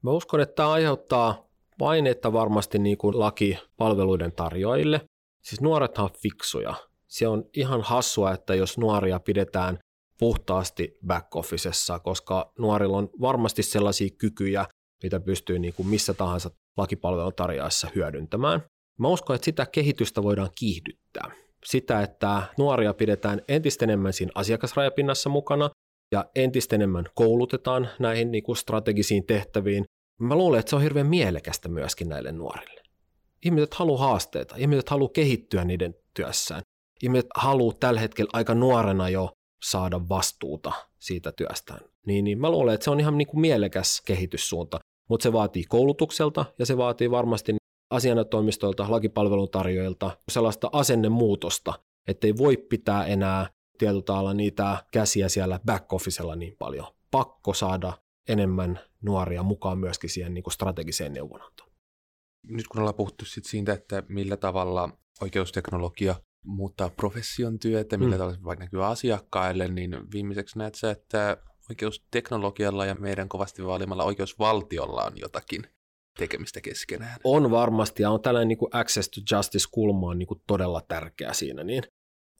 Mä 0.03 0.11
uskon, 0.11 0.41
että 0.41 0.55
tämä 0.55 0.71
aiheuttaa 0.71 1.48
paineetta 1.79 2.33
varmasti 2.33 2.79
niin 2.79 2.97
kuin 2.97 3.19
lakipalveluiden 3.19 4.31
tarjoajille. 4.31 5.01
Siis 5.43 5.61
nuorethan 5.61 6.05
on 6.05 6.11
fiksuja. 6.21 6.73
Se 7.07 7.27
on 7.27 7.43
ihan 7.53 7.81
hassua, 7.81 8.31
että 8.31 8.55
jos 8.55 8.77
nuoria 8.77 9.19
pidetään 9.19 9.79
puhtaasti 10.19 10.97
back-officessa, 11.07 11.99
koska 11.99 12.51
nuorilla 12.59 12.97
on 12.97 13.09
varmasti 13.21 13.63
sellaisia 13.63 14.09
kykyjä, 14.17 14.65
mitä 15.03 15.19
pystyy 15.19 15.59
niin 15.59 15.73
kuin 15.73 15.87
missä 15.87 16.13
tahansa 16.13 16.49
lakipalvelun 16.77 17.33
tarjoajassa 17.35 17.87
hyödyntämään. 17.95 18.63
Mä 18.99 19.07
uskon, 19.07 19.35
että 19.35 19.45
sitä 19.45 19.65
kehitystä 19.65 20.23
voidaan 20.23 20.49
kiihdyttää. 20.59 21.31
Sitä, 21.65 22.01
että 22.01 22.43
nuoria 22.57 22.93
pidetään 22.93 23.41
entistä 23.47 23.85
enemmän 23.85 24.13
siinä 24.13 24.31
asiakasrajapinnassa 24.35 25.29
mukana 25.29 25.69
ja 26.11 26.25
entistä 26.35 26.75
enemmän 26.75 27.05
koulutetaan 27.15 27.89
näihin 27.99 28.31
niin 28.31 28.43
kuin 28.43 28.55
strategisiin 28.55 29.25
tehtäviin. 29.25 29.85
Mä 30.19 30.35
luulen, 30.35 30.59
että 30.59 30.69
se 30.69 30.75
on 30.75 30.81
hirveän 30.81 31.07
mielekästä 31.07 31.69
myöskin 31.69 32.09
näille 32.09 32.31
nuorille. 32.31 32.83
Ihmiset 33.45 33.73
haluaa 33.73 33.99
haasteita, 34.07 34.55
ihmiset 34.57 34.89
haluaa 34.89 35.09
kehittyä 35.13 35.65
niiden 35.65 35.95
työssään. 36.13 36.61
Ihmiset 37.03 37.27
haluaa 37.35 37.75
tällä 37.79 37.99
hetkellä 37.99 38.29
aika 38.33 38.55
nuorena 38.55 39.09
jo 39.09 39.31
saada 39.63 40.01
vastuuta 40.09 40.71
siitä 40.99 41.31
työstään. 41.31 41.81
Niin, 42.05 42.25
niin 42.25 42.39
mä 42.39 42.51
luulen, 42.51 42.73
että 42.73 42.83
se 42.83 42.89
on 42.89 42.99
ihan 42.99 43.17
niin 43.17 43.27
kuin 43.27 43.41
mielekäs 43.41 44.01
kehityssuunta 44.05 44.79
mutta 45.09 45.23
se 45.23 45.33
vaatii 45.33 45.63
koulutukselta 45.63 46.45
ja 46.59 46.65
se 46.65 46.77
vaatii 46.77 47.11
varmasti 47.11 47.55
asianajotoimistoilta, 47.89 48.85
lakipalvelun 48.89 49.49
tarjoajilta 49.49 50.17
sellaista 50.31 50.69
asennemuutosta, 50.71 51.73
ettei 52.07 52.37
voi 52.37 52.57
pitää 52.57 53.05
enää 53.05 53.49
tietyllä 53.77 54.33
niitä 54.33 54.77
käsiä 54.91 55.29
siellä 55.29 55.59
back 55.65 55.93
officella 55.93 56.35
niin 56.35 56.55
paljon. 56.59 56.87
Pakko 57.11 57.53
saada 57.53 57.93
enemmän 58.29 58.79
nuoria 59.01 59.43
mukaan 59.43 59.79
myöskin 59.79 60.09
siihen 60.09 60.33
niin 60.33 60.43
kuin 60.43 60.53
strategiseen 60.53 61.13
neuvonantoon. 61.13 61.69
Nyt 62.47 62.67
kun 62.67 62.79
ollaan 62.79 62.95
puhuttu 62.95 63.25
sit 63.25 63.45
siitä, 63.45 63.73
että 63.73 64.03
millä 64.09 64.37
tavalla 64.37 64.89
oikeusteknologia 65.21 66.15
muuttaa 66.45 66.89
profession 66.89 67.59
työtä, 67.59 67.97
millä 67.97 68.15
mm. 68.15 68.19
tavalla 68.19 68.43
vaikka 68.43 68.65
näkyy 68.65 68.85
asiakkaille, 68.85 69.67
niin 69.67 69.97
viimeiseksi 70.13 70.57
näet 70.57 70.75
sä, 70.75 70.91
että 70.91 71.37
oikeusteknologialla 71.69 72.85
ja 72.85 72.95
meidän 72.95 73.29
kovasti 73.29 73.65
vaalimalla 73.65 74.03
oikeusvaltiolla 74.03 75.03
on 75.03 75.13
jotakin 75.15 75.61
tekemistä 76.17 76.61
keskenään. 76.61 77.19
On 77.23 77.51
varmasti, 77.51 78.03
ja 78.03 78.09
on 78.11 78.21
tällainen 78.21 78.47
niin 78.47 78.57
kuin 78.57 78.69
access 78.73 79.09
to 79.09 79.35
justice-kulma 79.35 80.07
on 80.07 80.19
niin 80.19 80.27
kuin 80.27 80.41
todella 80.47 80.81
tärkeä 80.87 81.33
siinä. 81.33 81.63
Niin 81.63 81.83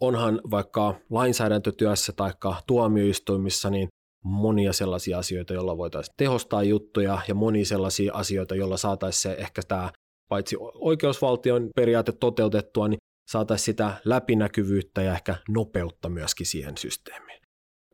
onhan 0.02 0.42
vaikka 0.52 0.96
lainsäädäntötyössä 1.10 2.14
tai 2.14 2.34
tuomioistuimissa 2.68 3.70
niin 3.70 3.90
monia 4.24 4.74
sellaisia 4.74 5.18
asioita, 5.18 5.54
joilla 5.54 5.78
voitaisiin 5.78 6.14
tehostaa 6.18 6.64
juttuja 6.64 7.22
ja 7.28 7.36
monia 7.36 7.66
sellaisia 7.66 8.14
asioita, 8.14 8.56
joilla 8.56 8.78
saataisiin 8.78 9.22
se 9.22 9.42
ehkä 9.42 9.62
tämä 9.68 9.90
paitsi 10.30 10.56
oikeusvaltion 10.74 11.70
periaate 11.76 12.12
toteutettua, 12.12 12.88
niin 12.88 13.00
saataisiin 13.32 13.66
sitä 13.66 13.94
läpinäkyvyyttä 14.06 15.02
ja 15.02 15.14
ehkä 15.14 15.36
nopeutta 15.50 16.10
myöskin 16.10 16.46
siihen 16.46 16.78
systeemiin. 16.78 17.40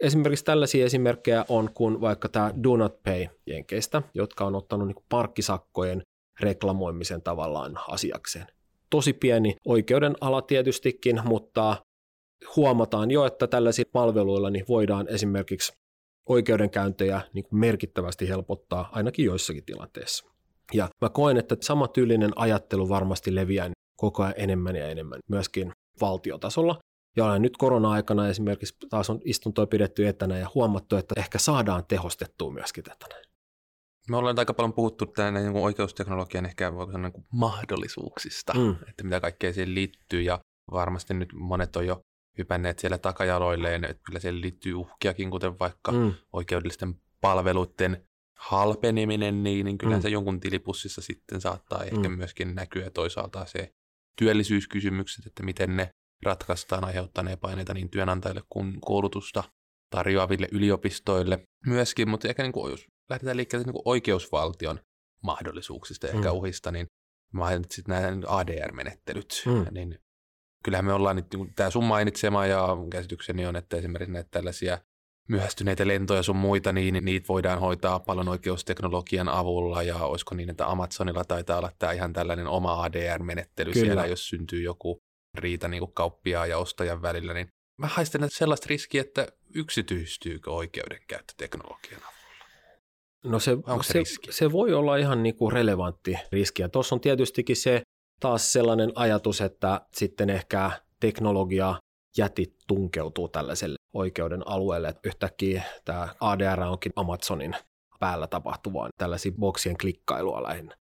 Esimerkiksi 0.02 0.46
tällaisia 0.46 0.86
esimerkkejä 0.86 1.46
on 1.50 1.74
kuin 1.74 2.02
vaikka 2.02 2.30
tämä 2.30 2.54
Do 2.64 2.78
Not 2.78 3.04
Pay 3.04 3.28
jenkeistä, 3.48 4.02
jotka 4.14 4.46
on 4.46 4.56
ottanut 4.56 4.88
niin 4.88 5.06
parkkisakkojen 5.10 6.02
reklamoimisen 6.40 7.22
tavallaan 7.22 7.80
asiakseen. 7.88 8.48
Tosi 8.90 9.14
pieni 9.14 9.56
oikeuden 9.66 10.16
ala 10.22 10.42
tietystikin, 10.42 11.22
mutta 11.26 11.78
huomataan 12.56 13.12
jo, 13.12 13.26
että 13.26 13.48
tällaisilla 13.48 13.90
palveluilla 13.94 14.50
niin 14.50 14.66
voidaan 14.70 15.08
esimerkiksi 15.08 15.74
oikeudenkäyntejä 16.30 17.22
niin 17.34 17.46
merkittävästi 17.52 18.30
helpottaa 18.30 18.90
ainakin 18.92 19.26
joissakin 19.26 19.66
tilanteissa. 19.66 20.26
Ja 20.74 20.90
mä 21.02 21.10
koen, 21.10 21.38
että 21.38 21.56
sama 21.62 21.88
tyylinen 21.88 22.32
ajattelu 22.36 22.90
varmasti 22.90 23.36
leviää 23.36 23.72
koko 23.96 24.24
ajan 24.24 24.34
enemmän 24.38 24.76
ja 24.76 24.88
enemmän 24.88 25.20
myöskin 25.30 25.72
valtiotasolla, 26.02 26.80
ja 27.16 27.26
olen 27.26 27.42
nyt 27.42 27.58
korona-aikana 27.58 28.28
esimerkiksi 28.28 28.76
taas 28.90 29.10
on 29.10 29.20
istuntoa 29.26 29.68
pidetty 29.68 30.08
etänä 30.08 30.38
ja 30.38 30.50
huomattu, 30.56 30.96
että 30.96 31.16
ehkä 31.18 31.38
saadaan 31.38 31.86
tehostettua 31.88 32.52
myöskin 32.52 32.84
tätä 32.84 33.06
näin. 33.10 33.26
Me 34.10 34.18
ollaan 34.18 34.40
aika 34.40 34.54
paljon 34.54 34.74
puhuttu 34.74 35.06
tänne 35.06 35.42
niin 35.42 35.56
oikeusteknologian 35.56 36.46
ehkä 36.46 36.72
niin 37.02 37.12
kuin 37.12 37.26
mahdollisuuksista, 37.32 38.54
mm. 38.54 38.76
että 38.90 39.04
mitä 39.04 39.20
kaikkea 39.20 39.54
siihen 39.54 39.76
liittyy 39.76 40.22
ja 40.22 40.40
varmasti 40.72 41.14
nyt 41.14 41.30
monet 41.34 41.76
on 41.76 41.88
jo 41.88 42.02
hypänneet 42.38 42.80
siellä 42.80 42.98
takajaloilleen, 42.98 43.84
että 43.84 44.04
kyllä 44.06 44.20
siellä 44.20 44.42
liittyy 44.42 44.74
uhkiakin, 44.74 45.32
kuten 45.32 45.60
vaikka 45.60 45.92
mm. 45.92 46.14
oikeudellisten 46.34 46.96
palveluiden 47.22 48.08
halpeneminen, 48.38 49.44
niin, 49.44 49.66
niin 49.66 49.78
kyllä 49.78 49.96
mm. 49.96 50.02
se 50.02 50.10
jonkun 50.10 50.40
tilipussissa 50.40 51.02
sitten 51.02 51.42
saattaa 51.42 51.84
ehkä 51.84 52.10
mm. 52.10 52.18
myöskin 52.18 52.56
näkyä 52.56 52.90
toisaalta 52.90 53.46
se 53.46 53.72
työllisyyskysymykset, 54.20 55.26
että 55.26 55.44
miten 55.44 55.76
ne 55.76 55.90
ratkaistaan 56.24 56.84
aiheuttaneen 56.84 57.40
paineita 57.40 57.74
niin 57.74 57.90
työnantajille 57.90 58.42
kuin 58.50 58.82
koulutusta 58.82 59.44
tarjoaville 59.90 60.48
yliopistoille 60.52 61.40
myöskin, 61.66 62.10
mutta 62.10 62.28
ehkä 62.28 62.44
niin 62.44 62.54
kuin, 62.54 62.72
jos 62.72 62.86
lähdetään 63.10 63.38
liikkeelle 63.38 63.66
niin 63.66 63.74
kuin 63.74 63.84
oikeusvaltion 63.86 64.80
mahdollisuuksista 65.24 66.08
ja 66.08 66.14
mm. 66.14 66.20
ehkä 66.20 66.32
uhista, 66.32 66.72
niin 66.72 66.88
mainitsit 67.34 67.88
nämä 67.88 68.08
ADR-menettelyt, 68.28 69.44
mm. 69.46 69.66
niin 69.72 70.00
kyllähän 70.66 70.86
me 70.86 70.94
ollaan 70.94 71.16
nyt, 71.16 71.34
niin 71.34 71.54
tämä 71.56 71.70
sun 71.70 71.84
mainitsema 71.84 72.46
ja 72.46 72.68
käsitykseni 72.90 73.46
on, 73.46 73.56
että 73.56 73.78
esimerkiksi 73.78 74.14
näitä 74.14 74.30
tällaisia 74.32 74.78
myöhästyneitä 75.30 75.88
lentoja 75.88 76.24
sun 76.24 76.36
muita, 76.36 76.72
niin 76.72 77.06
niitä 77.06 77.28
voidaan 77.28 77.60
hoitaa 77.60 78.00
paljon 78.00 78.30
oikeusteknologian 78.30 79.30
avulla 79.30 79.84
ja 79.84 79.98
olisiko 79.98 80.36
niin, 80.36 80.50
että 80.50 80.68
Amazonilla 80.68 81.24
taitaa 81.24 81.58
olla 81.58 81.72
tämä 81.80 81.92
ihan 81.92 82.14
tällainen 82.14 82.48
oma 82.48 82.84
ADR-menettely 82.84 83.72
Kyllä. 83.72 83.86
siellä, 83.86 84.06
jos 84.06 84.28
syntyy 84.30 84.62
joku 84.62 84.98
riita 85.38 85.68
niin 85.68 85.94
kauppia 85.94 86.46
ja 86.46 86.58
ostajan 86.58 87.02
välillä, 87.02 87.34
niin 87.34 87.48
mä 87.78 87.88
haistan 87.88 88.28
sellaista 88.28 88.68
riskiä, 88.70 89.02
että 89.02 89.28
yksityistyykö 89.56 90.52
oikeudenkäyttö 90.52 91.34
teknologian 91.38 92.02
avulla. 92.02 92.46
No 93.24 93.40
se, 93.40 93.52
Onko 93.52 93.84
se, 93.84 93.94
se, 93.94 94.32
se 94.32 94.52
voi 94.52 94.74
olla 94.74 94.98
ihan 94.98 95.24
niin 95.24 95.36
kuin 95.36 95.52
relevantti 95.52 96.18
riski. 96.32 96.62
Ja 96.62 96.70
tuossa 96.70 96.96
on 96.96 97.02
tietystikin 97.02 97.56
se 97.56 97.82
taas 98.20 98.54
sellainen 98.54 98.92
ajatus, 98.96 99.42
että 99.42 99.82
sitten 99.94 100.30
ehkä 100.30 100.72
teknologia 101.00 101.76
jätit 102.18 102.56
tunkeutuu 102.68 103.28
tällaiselle 103.28 103.76
oikeuden 103.94 104.48
alueelle, 104.48 104.88
että 104.88 105.10
yhtäkkiä 105.10 105.64
tämä 105.86 106.08
ADR 106.20 106.62
onkin 106.62 106.92
Amazonin 106.96 107.56
päällä 108.00 108.28
tapahtuvaa 108.28 108.90
tällaisia 108.98 109.32
boksien 109.40 109.78
klikkailua 109.78 110.44
lähinnä. 110.44 110.76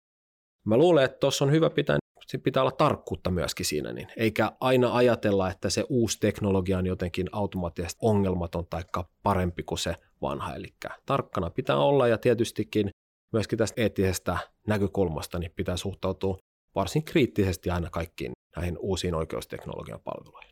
Mä 0.65 0.77
luulen, 0.77 1.05
että 1.05 1.17
tuossa 1.19 1.45
on 1.45 1.51
hyvä 1.51 1.69
pitää, 1.69 1.97
pitää 2.43 2.63
olla 2.63 2.71
tarkkuutta 2.71 3.31
myöskin 3.31 3.65
siinä, 3.65 3.93
niin 3.93 4.07
eikä 4.17 4.51
aina 4.59 4.95
ajatella, 4.95 5.49
että 5.49 5.69
se 5.69 5.85
uusi 5.89 6.19
teknologia 6.19 6.77
on 6.77 6.85
jotenkin 6.85 7.29
automaattisesti 7.31 7.99
ongelmaton 8.01 8.67
tai 8.67 8.83
parempi 9.23 9.63
kuin 9.63 9.79
se 9.79 9.95
vanha. 10.21 10.55
Eli 10.55 10.73
tarkkana 11.05 11.49
pitää 11.49 11.77
olla 11.77 12.07
ja 12.07 12.17
tietystikin 12.17 12.89
myöskin 13.33 13.57
tästä 13.57 13.81
eettisestä 13.81 14.37
näkökulmasta 14.67 15.39
niin 15.39 15.51
pitää 15.55 15.77
suhtautua 15.77 16.37
varsin 16.75 17.03
kriittisesti 17.03 17.69
aina 17.69 17.89
kaikkiin 17.89 18.31
näihin 18.55 18.77
uusiin 18.77 19.15
oikeusteknologian 19.15 19.99
palveluihin. 20.03 20.51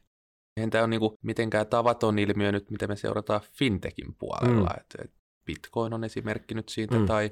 Eihän 0.57 0.69
tämä 0.69 0.83
on 0.83 0.89
niinku 0.89 1.15
mitenkään 1.23 1.67
tavaton 1.67 2.19
ilmiö 2.19 2.51
nyt, 2.51 2.71
mitä 2.71 2.87
me 2.87 2.95
seurataan 2.95 3.41
fintechin 3.51 4.15
puolella. 4.19 4.69
Mm. 4.69 5.03
Et, 5.03 5.11
Bitcoin 5.45 5.93
on 5.93 6.03
esimerkki 6.03 6.53
nyt 6.53 6.69
siitä, 6.69 6.95
mm. 6.95 7.05
tai 7.05 7.31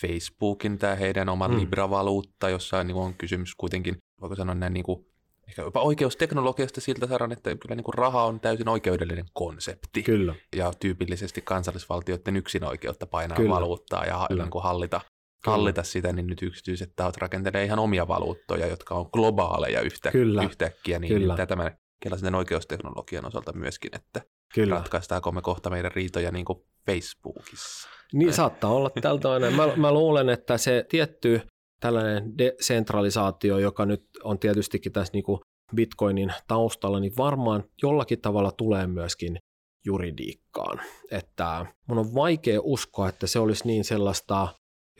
Facebookin 0.00 0.78
tämä 0.78 0.94
heidän 0.94 1.28
oma 1.28 1.48
mm. 1.48 1.56
Libra-valuutta, 1.56 2.48
jossa 2.48 2.84
niin 2.84 2.96
on 2.96 3.14
kysymys 3.14 3.54
kuitenkin, 3.54 3.96
voiko 4.20 4.36
sanoa 4.36 4.54
näin 4.54 4.72
niin 4.72 4.84
kuin, 4.84 5.06
ehkä 5.48 5.62
jopa 5.62 5.80
oikeusteknologiasta 5.80 6.80
siltä 6.80 7.06
saran, 7.06 7.32
että 7.32 7.56
kyllä 7.56 7.74
niin 7.74 7.84
kuin 7.84 7.94
raha 7.94 8.24
on 8.24 8.40
täysin 8.40 8.68
oikeudellinen 8.68 9.24
konsepti. 9.32 10.02
Kyllä. 10.02 10.34
Ja 10.56 10.72
tyypillisesti 10.80 11.42
kansallisvaltioiden 11.42 12.36
yksin 12.36 12.64
oikeutta 12.64 13.06
painaa 13.06 13.36
kyllä. 13.36 13.50
valuuttaa 13.50 14.04
ja 14.04 14.26
kyllä. 14.28 14.42
Niin 14.42 14.50
kuin 14.50 14.64
hallita, 14.64 15.00
hallita 15.46 15.82
sitä, 15.82 16.12
niin 16.12 16.26
nyt 16.26 16.42
yksityiset 16.42 16.92
tahot 16.96 17.16
rakentelee 17.16 17.64
ihan 17.64 17.78
omia 17.78 18.08
valuuttoja, 18.08 18.66
jotka 18.66 18.94
on 18.94 19.08
globaaleja 19.12 19.80
yhtä, 19.80 20.10
kyllä. 20.10 20.42
yhtäkkiä. 20.42 20.98
Niin, 20.98 21.14
kyllä. 21.14 21.36
Niin 21.36 21.48
tämä 21.48 21.70
kelasin 22.00 22.34
oikeusteknologian 22.34 23.26
osalta 23.26 23.52
myöskin, 23.52 23.90
että 23.96 24.22
Kyllä. 24.54 24.74
ratkaistaanko 24.74 25.32
me 25.32 25.42
kohta 25.42 25.70
meidän 25.70 25.92
riitoja 25.92 26.30
niin 26.30 26.44
kuin 26.44 26.58
Facebookissa. 26.86 27.88
Niin 28.12 28.32
saattaa 28.32 28.70
olla 28.70 28.90
tältä 29.02 29.32
aina. 29.32 29.50
Mä, 29.50 29.76
mä 29.76 29.92
luulen, 29.92 30.28
että 30.28 30.58
se 30.58 30.84
tietty 30.88 31.40
tällainen 31.80 32.38
decentralisaatio, 32.38 33.58
joka 33.58 33.86
nyt 33.86 34.04
on 34.24 34.38
tietystikin 34.38 34.92
tässä 34.92 35.12
niin 35.12 35.24
kuin 35.24 35.40
Bitcoinin 35.76 36.32
taustalla, 36.48 37.00
niin 37.00 37.12
varmaan 37.16 37.64
jollakin 37.82 38.20
tavalla 38.20 38.52
tulee 38.52 38.86
myöskin 38.86 39.38
juridiikkaan. 39.84 40.80
Että 41.10 41.66
mun 41.86 41.98
on 41.98 42.14
vaikea 42.14 42.60
uskoa, 42.62 43.08
että 43.08 43.26
se 43.26 43.38
olisi 43.38 43.66
niin 43.66 43.84
sellaista 43.84 44.48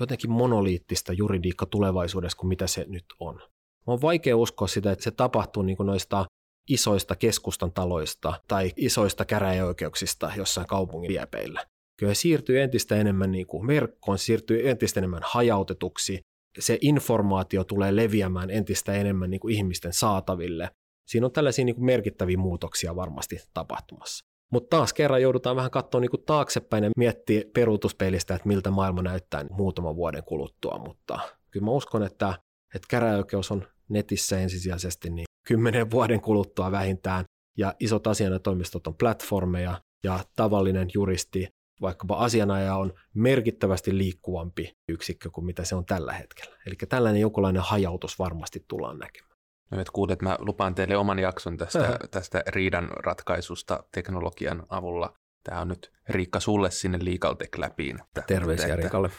jotenkin 0.00 0.30
monoliittista 0.30 1.12
juridiikka 1.12 1.66
tulevaisuudessa 1.66 2.38
kuin 2.38 2.48
mitä 2.48 2.66
se 2.66 2.84
nyt 2.88 3.04
on. 3.20 3.40
On 3.86 4.00
vaikea 4.00 4.36
uskoa 4.36 4.68
sitä, 4.68 4.92
että 4.92 5.04
se 5.04 5.10
tapahtuu 5.10 5.62
niin 5.62 5.76
kuin 5.76 5.86
noista 5.86 6.26
isoista 6.68 7.16
keskustan 7.16 7.72
taloista 7.72 8.40
tai 8.48 8.72
isoista 8.76 9.24
käräjäoikeuksista 9.24 10.32
jossain 10.36 10.66
kaupungin 10.66 11.08
viepeillä. 11.08 11.64
Kyllä 11.98 12.14
siirtyy 12.14 12.60
entistä 12.60 12.96
enemmän 12.96 13.30
niin 13.30 13.46
kuin 13.46 13.66
verkkoon, 13.66 14.18
siirtyy 14.18 14.68
entistä 14.68 15.00
enemmän 15.00 15.22
hajautetuksi, 15.24 16.20
se 16.58 16.78
informaatio 16.80 17.64
tulee 17.64 17.96
leviämään 17.96 18.50
entistä 18.50 18.92
enemmän 18.92 19.30
niin 19.30 19.40
kuin 19.40 19.54
ihmisten 19.54 19.92
saataville. 19.92 20.70
Siinä 21.08 21.26
on 21.26 21.32
tällaisia 21.32 21.64
niin 21.64 21.74
kuin 21.74 21.84
merkittäviä 21.84 22.36
muutoksia 22.36 22.96
varmasti 22.96 23.36
tapahtumassa. 23.54 24.27
Mutta 24.52 24.76
taas 24.76 24.92
kerran 24.92 25.22
joudutaan 25.22 25.56
vähän 25.56 25.70
katsoa 25.70 26.00
niin 26.00 26.10
kuin 26.10 26.24
taaksepäin 26.26 26.84
ja 26.84 26.90
miettiä 26.96 27.42
peruutuspeilistä, 27.54 28.34
että 28.34 28.48
miltä 28.48 28.70
maailma 28.70 29.02
näyttää 29.02 29.44
muutaman 29.50 29.96
vuoden 29.96 30.24
kuluttua, 30.24 30.78
mutta 30.78 31.18
kyllä 31.50 31.64
mä 31.64 31.70
uskon, 31.70 32.02
että, 32.02 32.34
että 32.74 32.88
käräjäoikeus 32.90 33.50
on 33.50 33.66
netissä 33.88 34.40
ensisijaisesti 34.40 35.10
niin 35.10 35.26
kymmenen 35.46 35.90
vuoden 35.90 36.20
kuluttua 36.20 36.72
vähintään, 36.72 37.24
ja 37.58 37.74
isot 37.80 38.06
asianajotoimistot 38.06 38.86
on 38.86 38.94
platformeja, 38.94 39.80
ja 40.04 40.20
tavallinen 40.36 40.88
juristi, 40.94 41.48
vaikkapa 41.80 42.16
asianaja 42.16 42.76
on 42.76 42.92
merkittävästi 43.14 43.98
liikkuvampi 43.98 44.72
yksikkö 44.88 45.30
kuin 45.30 45.44
mitä 45.44 45.64
se 45.64 45.74
on 45.74 45.86
tällä 45.86 46.12
hetkellä. 46.12 46.56
Eli 46.66 46.74
tällainen 46.88 47.20
jonkunlainen 47.20 47.62
hajautus 47.62 48.18
varmasti 48.18 48.64
tullaan 48.68 48.98
näkemään. 48.98 49.27
No 49.70 49.80
et 49.80 49.90
kuulet, 49.90 50.22
mä 50.22 50.36
lupaan 50.40 50.74
teille 50.74 50.96
oman 50.96 51.18
jakson 51.18 51.56
tästä, 51.56 51.98
tästä 52.10 52.42
riidan 52.46 52.88
ratkaisusta 52.88 53.84
teknologian 53.92 54.66
avulla. 54.68 55.14
Tämä 55.44 55.60
on 55.60 55.68
nyt 55.68 55.92
Riikka 56.08 56.40
sulle 56.40 56.70
sinne 56.70 56.98
Legaltech 57.02 57.58
läpiin. 57.58 58.00
Että, 58.00 58.22
Terveisiä 58.26 58.66
että, 58.66 58.76
Riikalle. 58.76 59.10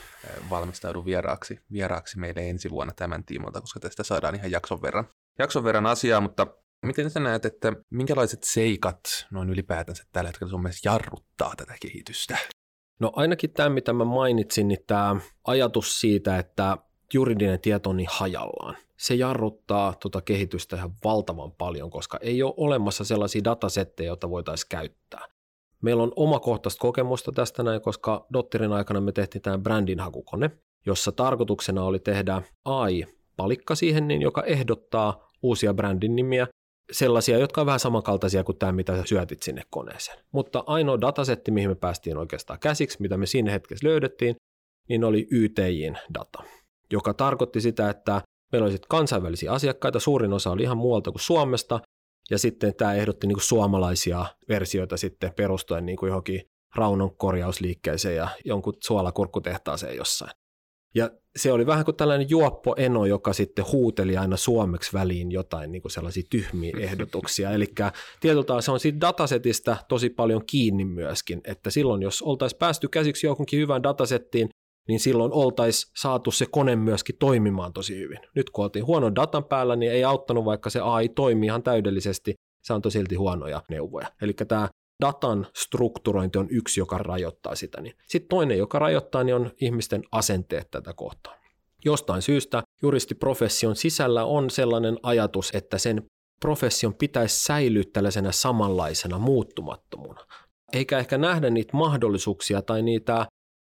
Valmistaudu 0.50 1.06
vieraaksi, 1.06 1.60
vieraaksi 1.72 2.20
meille 2.20 2.50
ensi 2.50 2.70
vuonna 2.70 2.94
tämän 2.96 3.24
tiimolta, 3.24 3.62
koska 3.62 3.80
tästä 3.80 4.04
saadaan 4.04 4.36
ihan 4.36 4.52
jakson 4.52 4.82
verran 4.82 5.08
jakson 5.40 5.64
verran 5.64 5.86
asiaa, 5.86 6.22
mutta 6.22 6.48
miten 6.86 7.10
sä 7.10 7.20
näet, 7.20 7.46
että 7.46 7.74
minkälaiset 7.90 8.44
seikat 8.44 9.00
noin 9.32 9.50
ylipäätänsä 9.50 10.04
tällä 10.12 10.28
hetkellä 10.28 10.52
sun 10.52 10.62
mielestä 10.62 10.90
jarruttaa 10.90 11.54
tätä 11.58 11.76
kehitystä? 11.82 12.38
No 13.00 13.12
ainakin 13.16 13.54
tämä, 13.54 13.70
mitä 13.70 13.94
mä 13.94 14.06
mainitsin, 14.06 14.68
niin 14.68 14.84
tämä 14.88 15.16
ajatus 15.48 16.00
siitä, 16.00 16.38
että 16.38 16.78
juridinen 17.14 17.60
tieto 17.60 17.90
on 17.90 17.98
niin 17.98 18.10
hajallaan. 18.12 18.78
Se 19.00 19.16
jarruttaa 19.16 19.94
tuota 19.94 20.22
kehitystä 20.22 20.76
ihan 20.76 20.92
valtavan 21.04 21.52
paljon, 21.52 21.90
koska 21.90 22.18
ei 22.22 22.44
ole 22.44 22.54
olemassa 22.58 23.04
sellaisia 23.04 23.44
datasetteja, 23.44 24.08
joita 24.08 24.30
voitaisiin 24.30 24.70
käyttää. 24.70 25.26
Meillä 25.82 26.04
on 26.04 26.12
omakohtaista 26.16 26.80
kokemusta 26.80 27.32
tästä 27.32 27.64
näin, 27.64 27.82
koska 27.82 28.26
Dotterin 28.34 28.72
aikana 28.72 29.02
me 29.02 29.12
tehtiin 29.12 29.42
tämä 29.42 29.58
brändin 29.58 30.00
hakukone, 30.00 30.52
jossa 30.86 31.12
tarkoituksena 31.12 31.84
oli 31.84 32.00
tehdä 32.00 32.42
AI-palikka 32.66 33.76
siihen, 33.76 34.08
niin 34.08 34.22
joka 34.22 34.44
ehdottaa 34.44 35.30
uusia 35.42 35.74
brändin 35.74 36.16
nimiä, 36.16 36.48
sellaisia, 36.92 37.38
jotka 37.38 37.62
on 37.62 37.68
vähän 37.68 37.80
samankaltaisia 37.80 38.44
kuin 38.44 38.58
tämä, 38.58 38.72
mitä 38.72 39.06
syötit 39.06 39.44
sinne 39.44 39.62
koneeseen. 39.70 40.24
Mutta 40.32 40.64
ainoa 40.68 41.02
datasetti, 41.02 41.52
mihin 41.52 41.70
me 41.70 41.76
päästiin 41.76 42.18
oikeastaan 42.18 42.60
käsiksi, 42.60 43.02
mitä 43.02 43.18
me 43.18 43.26
siinä 43.26 43.52
hetkessä 43.52 43.88
löydettiin, 43.88 44.36
niin 44.90 45.04
oli 45.04 45.28
YTJin 45.32 45.98
data, 46.14 46.44
joka 46.94 47.14
tarkoitti 47.14 47.62
sitä, 47.62 47.90
että 47.90 48.22
meillä 48.52 48.68
oli 48.68 48.78
kansainvälisiä 48.90 49.52
asiakkaita, 49.52 50.00
suurin 50.00 50.34
osa 50.34 50.52
oli 50.52 50.64
ihan 50.64 50.78
muualta 50.78 51.12
kuin 51.12 51.22
Suomesta, 51.22 51.80
ja 52.30 52.38
sitten 52.38 52.76
tämä 52.76 52.94
ehdotti 52.94 53.28
niin 53.28 53.36
kuin 53.36 53.44
suomalaisia 53.44 54.26
versioita 54.50 54.98
sitten 54.98 55.34
perustuen 55.34 55.86
niin 55.86 55.98
kuin 55.98 56.08
johonkin 56.08 56.42
raunon 56.76 57.18
korjausliikkeeseen 57.18 58.16
ja 58.16 58.28
jonkun 58.46 58.74
suolakurkkutehtaaseen 58.84 59.96
jossain. 59.98 60.32
Ja 60.96 61.12
se 61.36 61.52
oli 61.52 61.66
vähän 61.66 61.86
kuin 61.86 61.98
tällainen 61.98 62.30
juoppo 62.30 62.76
eno, 62.78 63.06
joka 63.06 63.34
sitten 63.34 63.66
huuteli 63.72 64.18
aina 64.18 64.38
suomeksi 64.38 64.94
väliin 64.94 65.32
jotain 65.32 65.72
niin 65.72 65.82
kuin 65.82 65.92
sellaisia 65.92 66.24
tyhmiä 66.30 66.78
ehdotuksia. 66.88 67.52
Eli 67.52 67.66
tietyllä 68.20 68.62
se 68.62 68.72
on 68.72 68.80
siitä 68.80 69.00
datasetista 69.02 69.78
tosi 69.90 70.10
paljon 70.10 70.46
kiinni 70.46 70.86
myöskin, 70.86 71.42
että 71.44 71.70
silloin 71.70 72.02
jos 72.02 72.22
oltaisiin 72.22 72.60
päästy 72.60 72.88
käsiksi 72.88 73.28
johonkin 73.28 73.60
hyvään 73.60 73.84
datasettiin, 73.84 74.50
niin 74.90 75.00
silloin 75.00 75.34
oltaisiin 75.34 75.92
saatu 75.98 76.32
se 76.32 76.46
kone 76.52 76.76
myöskin 76.76 77.16
toimimaan 77.20 77.74
tosi 77.74 77.98
hyvin. 77.98 78.20
Nyt 78.36 78.50
kun 78.50 78.64
oltiin 78.64 78.86
huonon 78.86 79.16
datan 79.16 79.44
päällä, 79.44 79.76
niin 79.76 79.92
ei 79.92 80.04
auttanut, 80.04 80.46
vaikka 80.46 80.70
se 80.70 80.80
AI 80.80 81.10
toimii 81.10 81.48
ihan 81.48 81.64
täydellisesti, 81.64 82.34
se 82.64 82.74
antoi 82.74 82.92
silti 82.92 83.16
huonoja 83.16 83.64
neuvoja. 83.70 84.08
Eli 84.22 84.34
tämä 84.34 84.70
datan 85.06 85.48
strukturointi 85.56 86.38
on 86.38 86.48
yksi, 86.50 86.80
joka 86.80 86.98
rajoittaa 86.98 87.56
sitä. 87.56 87.82
Niin. 87.82 87.96
Sitten 88.08 88.30
toinen, 88.30 88.58
joka 88.58 88.80
rajoittaa, 88.80 89.24
niin 89.24 89.36
on 89.36 89.52
ihmisten 89.62 90.04
asenteet 90.12 90.72
tätä 90.72 90.94
kohtaa. 90.94 91.36
Jostain 91.86 92.22
syystä 92.22 92.64
juristiprofession 92.82 93.76
sisällä 93.76 94.26
on 94.26 94.50
sellainen 94.50 94.98
ajatus, 95.04 95.52
että 95.54 95.78
sen 95.78 96.04
profession 96.42 96.94
pitäisi 96.94 97.44
säilyä 97.44 97.84
tällaisena 97.94 98.32
samanlaisena 98.32 99.18
muuttumattomuna. 99.18 100.26
Eikä 100.74 101.00
ehkä 101.00 101.18
nähdä 101.18 101.50
niitä 101.50 101.78
mahdollisuuksia 101.78 102.62
tai 102.62 102.82
niitä 102.82 103.26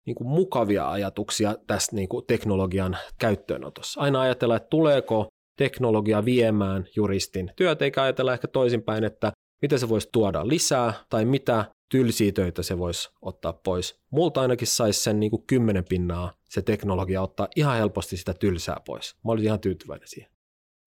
niin 0.06 0.14
kuin 0.14 0.28
mukavia 0.28 0.90
ajatuksia 0.90 1.54
tässä 1.66 1.96
niin 1.96 2.08
kuin 2.08 2.26
teknologian 2.26 2.96
käyttöönotossa. 3.18 4.00
Aina 4.00 4.20
ajatellaan, 4.20 4.56
että 4.56 4.68
tuleeko 4.70 5.28
teknologia 5.56 6.24
viemään 6.24 6.86
juristin 6.96 7.52
työtä, 7.56 7.84
eikä 7.84 8.02
ajatella 8.02 8.32
ehkä 8.32 8.48
toisinpäin, 8.48 9.04
että 9.04 9.32
mitä 9.62 9.78
se 9.78 9.88
voisi 9.88 10.08
tuoda 10.12 10.48
lisää 10.48 10.92
tai 11.08 11.24
mitä 11.24 11.64
tylsiä 11.90 12.32
töitä 12.32 12.62
se 12.62 12.78
voisi 12.78 13.08
ottaa 13.22 13.52
pois. 13.52 13.94
Multa 14.10 14.40
ainakin 14.40 14.66
saisi 14.66 15.02
sen 15.02 15.20
niin 15.20 15.30
kuin 15.30 15.46
kymmenen 15.46 15.84
pinnaa 15.84 16.32
se 16.48 16.62
teknologia 16.62 17.22
ottaa 17.22 17.48
ihan 17.56 17.76
helposti 17.76 18.16
sitä 18.16 18.34
tylsää 18.34 18.76
pois. 18.86 19.16
Mä 19.24 19.32
olisin 19.32 19.46
ihan 19.46 19.60
tyytyväinen 19.60 20.08
siihen. 20.08 20.30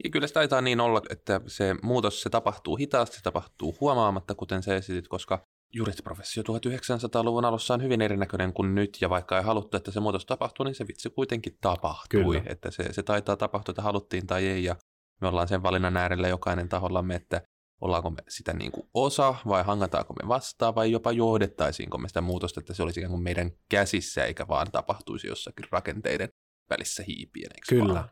Ja 0.04 0.10
kyllä 0.10 0.28
se 0.28 0.34
taitaa 0.34 0.62
niin 0.62 0.80
olla, 0.80 1.02
että 1.10 1.42
se 1.48 1.76
muutos 1.82 2.22
se 2.22 2.30
tapahtuu 2.30 2.76
hitaasti, 2.76 3.16
se 3.16 3.24
tapahtuu 3.24 3.76
huomaamatta, 3.82 4.36
kuten 4.36 4.64
se 4.64 4.76
esitit, 4.76 5.08
koska 5.08 5.46
juristiprofessio 5.74 6.44
1900-luvun 6.44 7.46
alussa 7.46 7.74
on 7.74 7.84
hyvin 7.84 8.02
erinäköinen 8.02 8.54
kuin 8.54 8.76
nyt, 8.76 8.98
ja 9.02 9.10
vaikka 9.10 9.38
ei 9.38 9.44
haluttu, 9.44 9.78
että 9.78 9.92
se 9.92 10.00
muutos 10.00 10.26
tapahtuu, 10.26 10.64
niin 10.64 10.76
se 10.76 10.88
vitsi 10.88 11.10
kuitenkin 11.10 11.58
tapahtui. 11.62 12.24
Kyllä. 12.24 12.44
Että 12.46 12.72
se, 12.72 12.94
se 12.94 13.04
taitaa 13.04 13.36
tapahtua, 13.36 13.72
että 13.72 13.82
haluttiin 13.82 14.28
tai 14.28 14.48
ei, 14.48 14.64
ja 14.64 14.76
me 15.22 15.28
ollaan 15.28 15.48
sen 15.48 15.64
valinnan 15.64 15.98
äärellä 15.98 16.28
jokainen 16.28 16.70
tahollamme, 16.70 17.16
että 17.16 17.42
ollaanko 17.82 18.10
me 18.10 18.24
sitä 18.30 18.54
niin 18.54 18.72
kuin 18.72 18.88
osa 18.94 19.36
vai 19.48 19.64
hangataanko 19.64 20.14
me 20.14 20.28
vastaan 20.28 20.76
vai 20.76 20.92
jopa 20.92 21.12
johdettaisiinko 21.12 21.98
me 21.98 22.08
sitä 22.08 22.22
muutosta, 22.22 22.60
että 22.60 22.74
se 22.74 22.84
olisi 22.84 23.00
ikään 23.00 23.12
kuin 23.12 23.24
meidän 23.24 23.52
käsissä 23.70 24.26
eikä 24.26 24.48
vaan 24.48 24.72
tapahtuisi 24.72 25.28
jossakin 25.28 25.66
rakenteiden 25.72 26.30
välissä 26.70 27.04
hiipien. 27.08 27.52
Kyllä. 27.70 27.94
Vaan? 27.94 28.10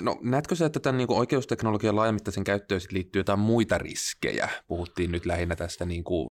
No 0.00 0.18
näetkö 0.22 0.54
sä, 0.54 0.66
että 0.66 0.80
tämän 0.80 0.98
niin 0.98 1.08
kuin 1.08 1.18
oikeusteknologian 1.18 1.96
laajamittaisen 1.96 2.44
käyttöön 2.44 2.80
liittyy 2.90 3.20
jotain 3.20 3.38
muita 3.38 3.78
riskejä? 3.78 4.48
Puhuttiin 4.66 5.12
nyt 5.12 5.26
lähinnä 5.26 5.56
tästä 5.56 5.84
niin 5.84 6.04
kuin 6.04 6.28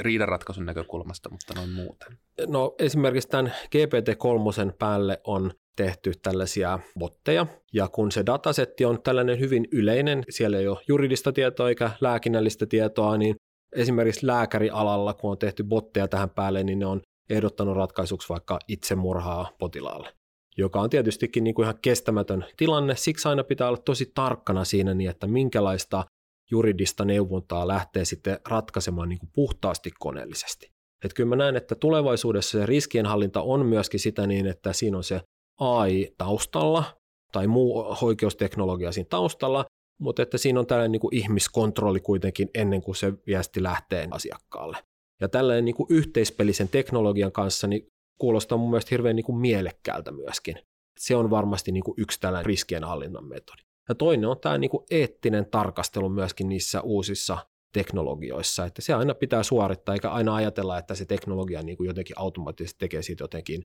riidanratkaisun 0.00 0.66
näkökulmasta, 0.66 1.30
mutta 1.30 1.54
noin 1.54 1.70
muuten. 1.70 2.18
No 2.46 2.74
esimerkiksi 2.78 3.28
tämän 3.28 3.52
GPT-3 3.66 4.72
päälle 4.78 5.20
on 5.24 5.52
tehty 5.76 6.12
tällaisia 6.22 6.78
botteja, 6.98 7.46
ja 7.72 7.88
kun 7.88 8.12
se 8.12 8.26
datasetti 8.26 8.84
on 8.84 9.02
tällainen 9.02 9.40
hyvin 9.40 9.68
yleinen, 9.72 10.24
siellä 10.30 10.58
ei 10.58 10.68
ole 10.68 10.78
juridista 10.88 11.32
tietoa 11.32 11.68
eikä 11.68 11.90
lääkinnällistä 12.00 12.66
tietoa, 12.66 13.18
niin 13.18 13.36
esimerkiksi 13.76 14.26
lääkärialalla, 14.26 15.14
kun 15.14 15.30
on 15.30 15.38
tehty 15.38 15.64
botteja 15.64 16.08
tähän 16.08 16.30
päälle, 16.30 16.64
niin 16.64 16.78
ne 16.78 16.86
on 16.86 17.00
ehdottanut 17.30 17.76
ratkaisuksi 17.76 18.28
vaikka 18.28 18.58
itsemurhaa 18.68 19.50
potilaalle, 19.58 20.08
joka 20.56 20.80
on 20.80 20.90
tietystikin 20.90 21.44
niin 21.44 21.54
kuin 21.54 21.64
ihan 21.64 21.78
kestämätön 21.82 22.44
tilanne. 22.56 22.96
Siksi 22.96 23.28
aina 23.28 23.44
pitää 23.44 23.68
olla 23.68 23.82
tosi 23.84 24.12
tarkkana 24.14 24.64
siinä, 24.64 24.94
niin 24.94 25.10
että 25.10 25.26
minkälaista 25.26 26.04
juridista 26.52 27.04
neuvontaa 27.04 27.68
lähtee 27.68 28.04
sitten 28.04 28.40
ratkaisemaan 28.48 29.08
niin 29.08 29.18
kuin 29.18 29.30
puhtaasti 29.32 29.90
koneellisesti. 29.98 30.72
Että 31.04 31.14
kyllä 31.14 31.28
mä 31.28 31.36
näen, 31.36 31.56
että 31.56 31.74
tulevaisuudessa 31.74 32.58
se 32.58 32.66
riskienhallinta 32.66 33.42
on 33.42 33.66
myöskin 33.66 34.00
sitä 34.00 34.26
niin, 34.26 34.46
että 34.46 34.72
siinä 34.72 34.96
on 34.96 35.04
se 35.04 35.20
AI 35.60 36.14
taustalla 36.18 36.84
tai 37.32 37.46
muu 37.46 37.96
oikeusteknologia 38.02 38.92
siinä 38.92 39.08
taustalla, 39.10 39.64
mutta 40.00 40.22
että 40.22 40.38
siinä 40.38 40.60
on 40.60 40.66
tällainen 40.66 40.92
niin 40.92 41.00
kuin 41.00 41.14
ihmiskontrolli 41.14 42.00
kuitenkin 42.00 42.50
ennen 42.54 42.82
kuin 42.82 42.96
se 42.96 43.12
viesti 43.26 43.62
lähtee 43.62 44.08
asiakkaalle. 44.10 44.76
Ja 45.20 45.28
tällainen 45.28 45.64
niin 45.64 45.74
kuin 45.74 45.86
yhteispelisen 45.90 46.68
teknologian 46.68 47.32
kanssa 47.32 47.66
niin 47.66 47.86
kuulostaa 48.18 48.58
mun 48.58 48.70
mielestä 48.70 48.88
hirveän 48.90 49.16
niin 49.16 49.24
kuin 49.24 49.38
mielekkäältä 49.38 50.12
myöskin. 50.12 50.56
Se 50.98 51.16
on 51.16 51.30
varmasti 51.30 51.72
niin 51.72 51.84
kuin 51.84 51.94
yksi 51.98 52.20
tällainen 52.20 52.46
riskienhallinnan 52.46 53.28
metodi. 53.28 53.62
Ja 53.92 53.96
toinen 53.96 54.28
on 54.28 54.40
tämä 54.40 54.58
niin 54.58 54.70
kuin 54.70 54.84
eettinen 54.90 55.46
tarkastelu 55.50 56.08
myöskin 56.08 56.48
niissä 56.48 56.80
uusissa 56.80 57.38
teknologioissa, 57.72 58.64
että 58.64 58.82
se 58.82 58.94
aina 58.94 59.14
pitää 59.14 59.42
suorittaa, 59.42 59.94
eikä 59.94 60.10
aina 60.10 60.34
ajatella, 60.34 60.78
että 60.78 60.94
se 60.94 61.04
teknologia 61.04 61.62
niin 61.62 61.76
kuin 61.76 61.86
jotenkin 61.86 62.18
automaattisesti 62.18 62.78
tekee 62.78 63.02
siitä 63.02 63.24
jotenkin 63.24 63.62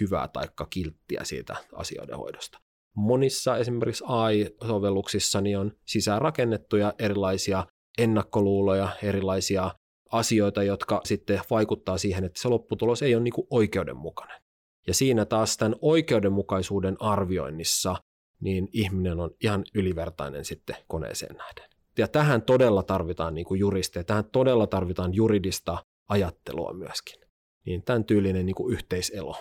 hyvää 0.00 0.28
tai 0.28 0.48
kilttiä 0.70 1.24
siitä 1.24 1.56
asioiden 1.72 2.16
hoidosta. 2.16 2.58
Monissa 2.96 3.56
esimerkiksi 3.56 4.04
AI-sovelluksissa 4.06 5.40
niin 5.40 5.58
on 5.58 5.72
sisäänrakennettuja 5.86 6.94
erilaisia 6.98 7.66
ennakkoluuloja, 7.98 8.88
erilaisia 9.02 9.70
asioita, 10.12 10.62
jotka 10.62 11.00
sitten 11.04 11.40
vaikuttaa 11.50 11.98
siihen, 11.98 12.24
että 12.24 12.40
se 12.40 12.48
lopputulos 12.48 13.02
ei 13.02 13.14
ole 13.14 13.22
niin 13.22 13.46
oikeudenmukainen. 13.50 14.40
Ja 14.86 14.94
siinä 14.94 15.24
taas 15.24 15.56
tämän 15.56 15.76
oikeudenmukaisuuden 15.82 16.96
arvioinnissa 17.00 17.96
niin 18.40 18.68
ihminen 18.72 19.20
on 19.20 19.30
ihan 19.42 19.64
ylivertainen 19.74 20.44
sitten 20.44 20.76
koneeseen 20.86 21.36
nähden. 21.36 21.70
Ja 21.98 22.08
tähän 22.08 22.42
todella 22.42 22.82
tarvitaan 22.82 23.34
niin 23.34 23.46
kuin 23.46 23.60
juristeja, 23.60 24.04
tähän 24.04 24.24
todella 24.24 24.66
tarvitaan 24.66 25.14
juridista 25.14 25.84
ajattelua 26.08 26.72
myöskin. 26.72 27.20
Niin 27.66 27.82
tämän 27.82 28.04
tyylinen 28.04 28.46
niin 28.46 28.56
kuin 28.56 28.72
yhteiselo 28.72 29.36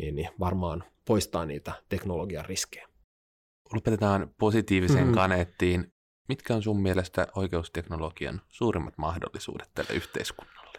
niin, 0.00 0.14
niin 0.14 0.28
varmaan 0.40 0.84
poistaa 1.06 1.46
niitä 1.46 1.72
teknologian 1.88 2.44
riskejä. 2.44 2.88
Lopetetaan 3.74 4.34
positiiviseen 4.38 5.04
mm-hmm. 5.04 5.14
kaneettiin. 5.14 5.92
Mitkä 6.28 6.54
on 6.54 6.62
sun 6.62 6.82
mielestä 6.82 7.26
oikeusteknologian 7.34 8.40
suurimmat 8.48 8.98
mahdollisuudet 8.98 9.70
tälle 9.74 9.94
yhteiskunnalle? 9.94 10.78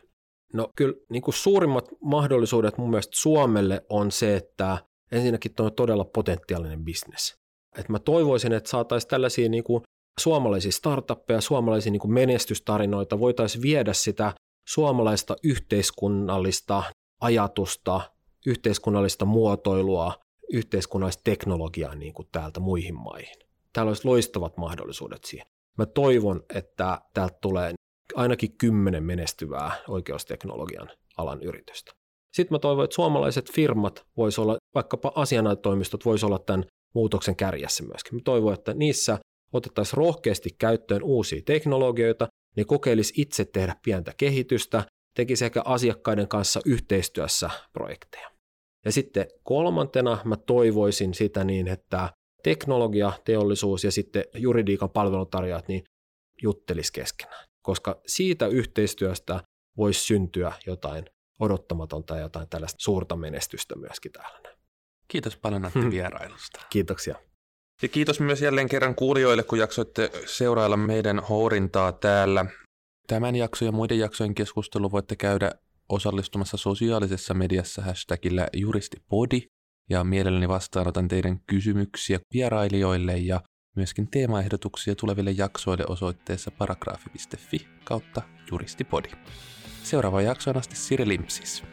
No 0.54 0.70
kyllä 0.76 0.94
niin 1.10 1.22
kuin 1.22 1.36
suurimmat 1.36 1.90
mahdollisuudet 2.02 2.78
mun 2.78 2.90
mielestä 2.90 3.12
Suomelle 3.16 3.86
on 3.90 4.12
se, 4.12 4.36
että 4.36 4.78
ensinnäkin 5.12 5.52
on 5.60 5.76
todella 5.76 6.06
potentiaalinen 6.06 6.86
bisnes. 6.86 7.41
Et 7.78 7.90
mä 7.90 8.00
toivoisin, 8.00 8.54
että 8.54 8.70
saataisiin 8.70 9.10
tällaisia 9.10 9.50
niin 9.50 9.64
kuin 9.64 9.84
suomalaisia 10.20 10.72
startuppeja, 10.72 11.42
suomalaisia 11.42 11.92
niin 11.92 12.00
kuin 12.00 12.14
menestystarinoita, 12.14 13.20
voitaisiin 13.20 13.62
viedä 13.62 13.94
sitä 13.94 14.34
suomalaista 14.68 15.36
yhteiskunnallista 15.44 16.84
ajatusta, 17.22 18.02
yhteiskunnallista 18.46 19.26
muotoilua, 19.26 20.14
yhteiskunnallista 20.54 21.22
teknologiaa 21.24 21.96
niin 21.96 22.14
kuin 22.14 22.28
täältä 22.32 22.60
muihin 22.60 22.96
maihin. 22.96 23.36
Täällä 23.74 23.90
olisi 23.90 24.08
loistavat 24.08 24.58
mahdollisuudet 24.58 25.24
siihen. 25.24 25.48
Mä 25.78 25.86
toivon, 25.86 26.44
että 26.56 27.02
täältä 27.14 27.38
tulee 27.42 27.74
ainakin 28.16 28.58
kymmenen 28.58 29.04
menestyvää 29.04 29.72
oikeusteknologian 29.88 30.90
alan 31.18 31.44
yritystä. 31.44 31.92
Sitten 32.34 32.56
mä 32.56 32.60
toivon, 32.60 32.84
että 32.84 32.96
suomalaiset 32.96 33.52
firmat 33.52 34.06
voisi 34.18 34.42
olla, 34.42 34.58
vaikkapa 34.76 35.12
asianajotoimistot 35.16 36.06
voisi 36.06 36.26
olla 36.26 36.40
tämän 36.40 36.66
muutoksen 36.94 37.36
kärjessä 37.36 37.84
myöskin. 37.84 38.16
Mä 38.16 38.22
toivon, 38.24 38.54
että 38.54 38.74
niissä 38.74 39.20
otettaisiin 39.54 39.98
rohkeasti 39.98 40.50
käyttöön 40.60 41.04
uusia 41.04 41.42
teknologioita, 41.46 42.28
ne 42.58 42.64
kokeilisi 42.64 43.14
itse 43.18 43.46
tehdä 43.46 43.76
pientä 43.84 44.14
kehitystä, 44.18 44.84
tekisi 45.16 45.46
ehkä 45.46 45.62
asiakkaiden 45.66 46.28
kanssa 46.28 46.60
yhteistyössä 46.66 47.50
projekteja. 47.74 48.32
Ja 48.86 48.92
sitten 48.92 49.28
kolmantena 49.44 50.18
mä 50.26 50.38
toivoisin 50.38 51.14
sitä 51.14 51.44
niin, 51.44 51.68
että 51.68 52.10
teknologia, 52.44 53.14
teollisuus 53.26 53.84
ja 53.84 53.92
sitten 53.92 54.24
juridiikan 54.36 54.90
palveluntarjoajat 54.90 55.68
niin 55.68 55.84
juttelis 56.44 56.92
keskenään, 56.92 57.46
koska 57.62 58.02
siitä 58.08 58.48
yhteistyöstä 58.48 59.44
voisi 59.78 60.00
syntyä 60.00 60.54
jotain 60.66 61.06
odottamatonta 61.40 62.16
ja 62.16 62.22
jotain 62.22 62.50
tällaista 62.50 62.80
suurta 62.80 63.16
menestystä 63.16 63.76
myöskin 63.76 64.12
täällä. 64.12 64.61
Kiitos 65.12 65.38
paljon 65.38 65.66
Antti 65.66 65.80
hmm. 65.80 65.92
vierailusta. 65.92 66.62
Kiitoksia. 66.70 67.16
Ja 67.82 67.88
kiitos 67.88 68.20
myös 68.20 68.42
jälleen 68.42 68.70
kerran 68.70 68.96
kuulijoille, 68.96 69.44
kun 69.44 69.60
jaksoitte 69.60 70.12
seurailla 70.26 70.78
meidän 70.78 71.20
hourintaa 71.20 71.92
täällä. 71.92 72.46
Tämän 73.08 73.36
jakson 73.36 73.66
ja 73.66 73.72
muiden 73.72 74.00
jaksojen 74.00 74.36
keskustelu 74.36 74.92
voitte 74.92 75.16
käydä 75.16 75.52
osallistumassa 75.90 76.58
sosiaalisessa 76.58 77.34
mediassa 77.34 77.82
hashtagillä 77.82 78.48
juristipodi. 78.54 79.42
Ja 79.90 80.04
mielelläni 80.04 80.48
vastaanotan 80.48 81.08
teidän 81.08 81.40
kysymyksiä 81.48 82.20
vierailijoille 82.34 83.18
ja 83.18 83.42
myöskin 83.76 84.08
teemaehdotuksia 84.12 84.96
tuleville 84.96 85.32
jaksoille 85.32 85.86
osoitteessa 85.88 86.52
paragraafi.fi 86.52 87.68
kautta 87.84 88.22
juristipodi. 88.52 89.10
Seuraava 89.84 90.22
jaksoon 90.22 90.58
asti 90.58 90.76
Siri 90.76 91.08
Limpsis. 91.08 91.64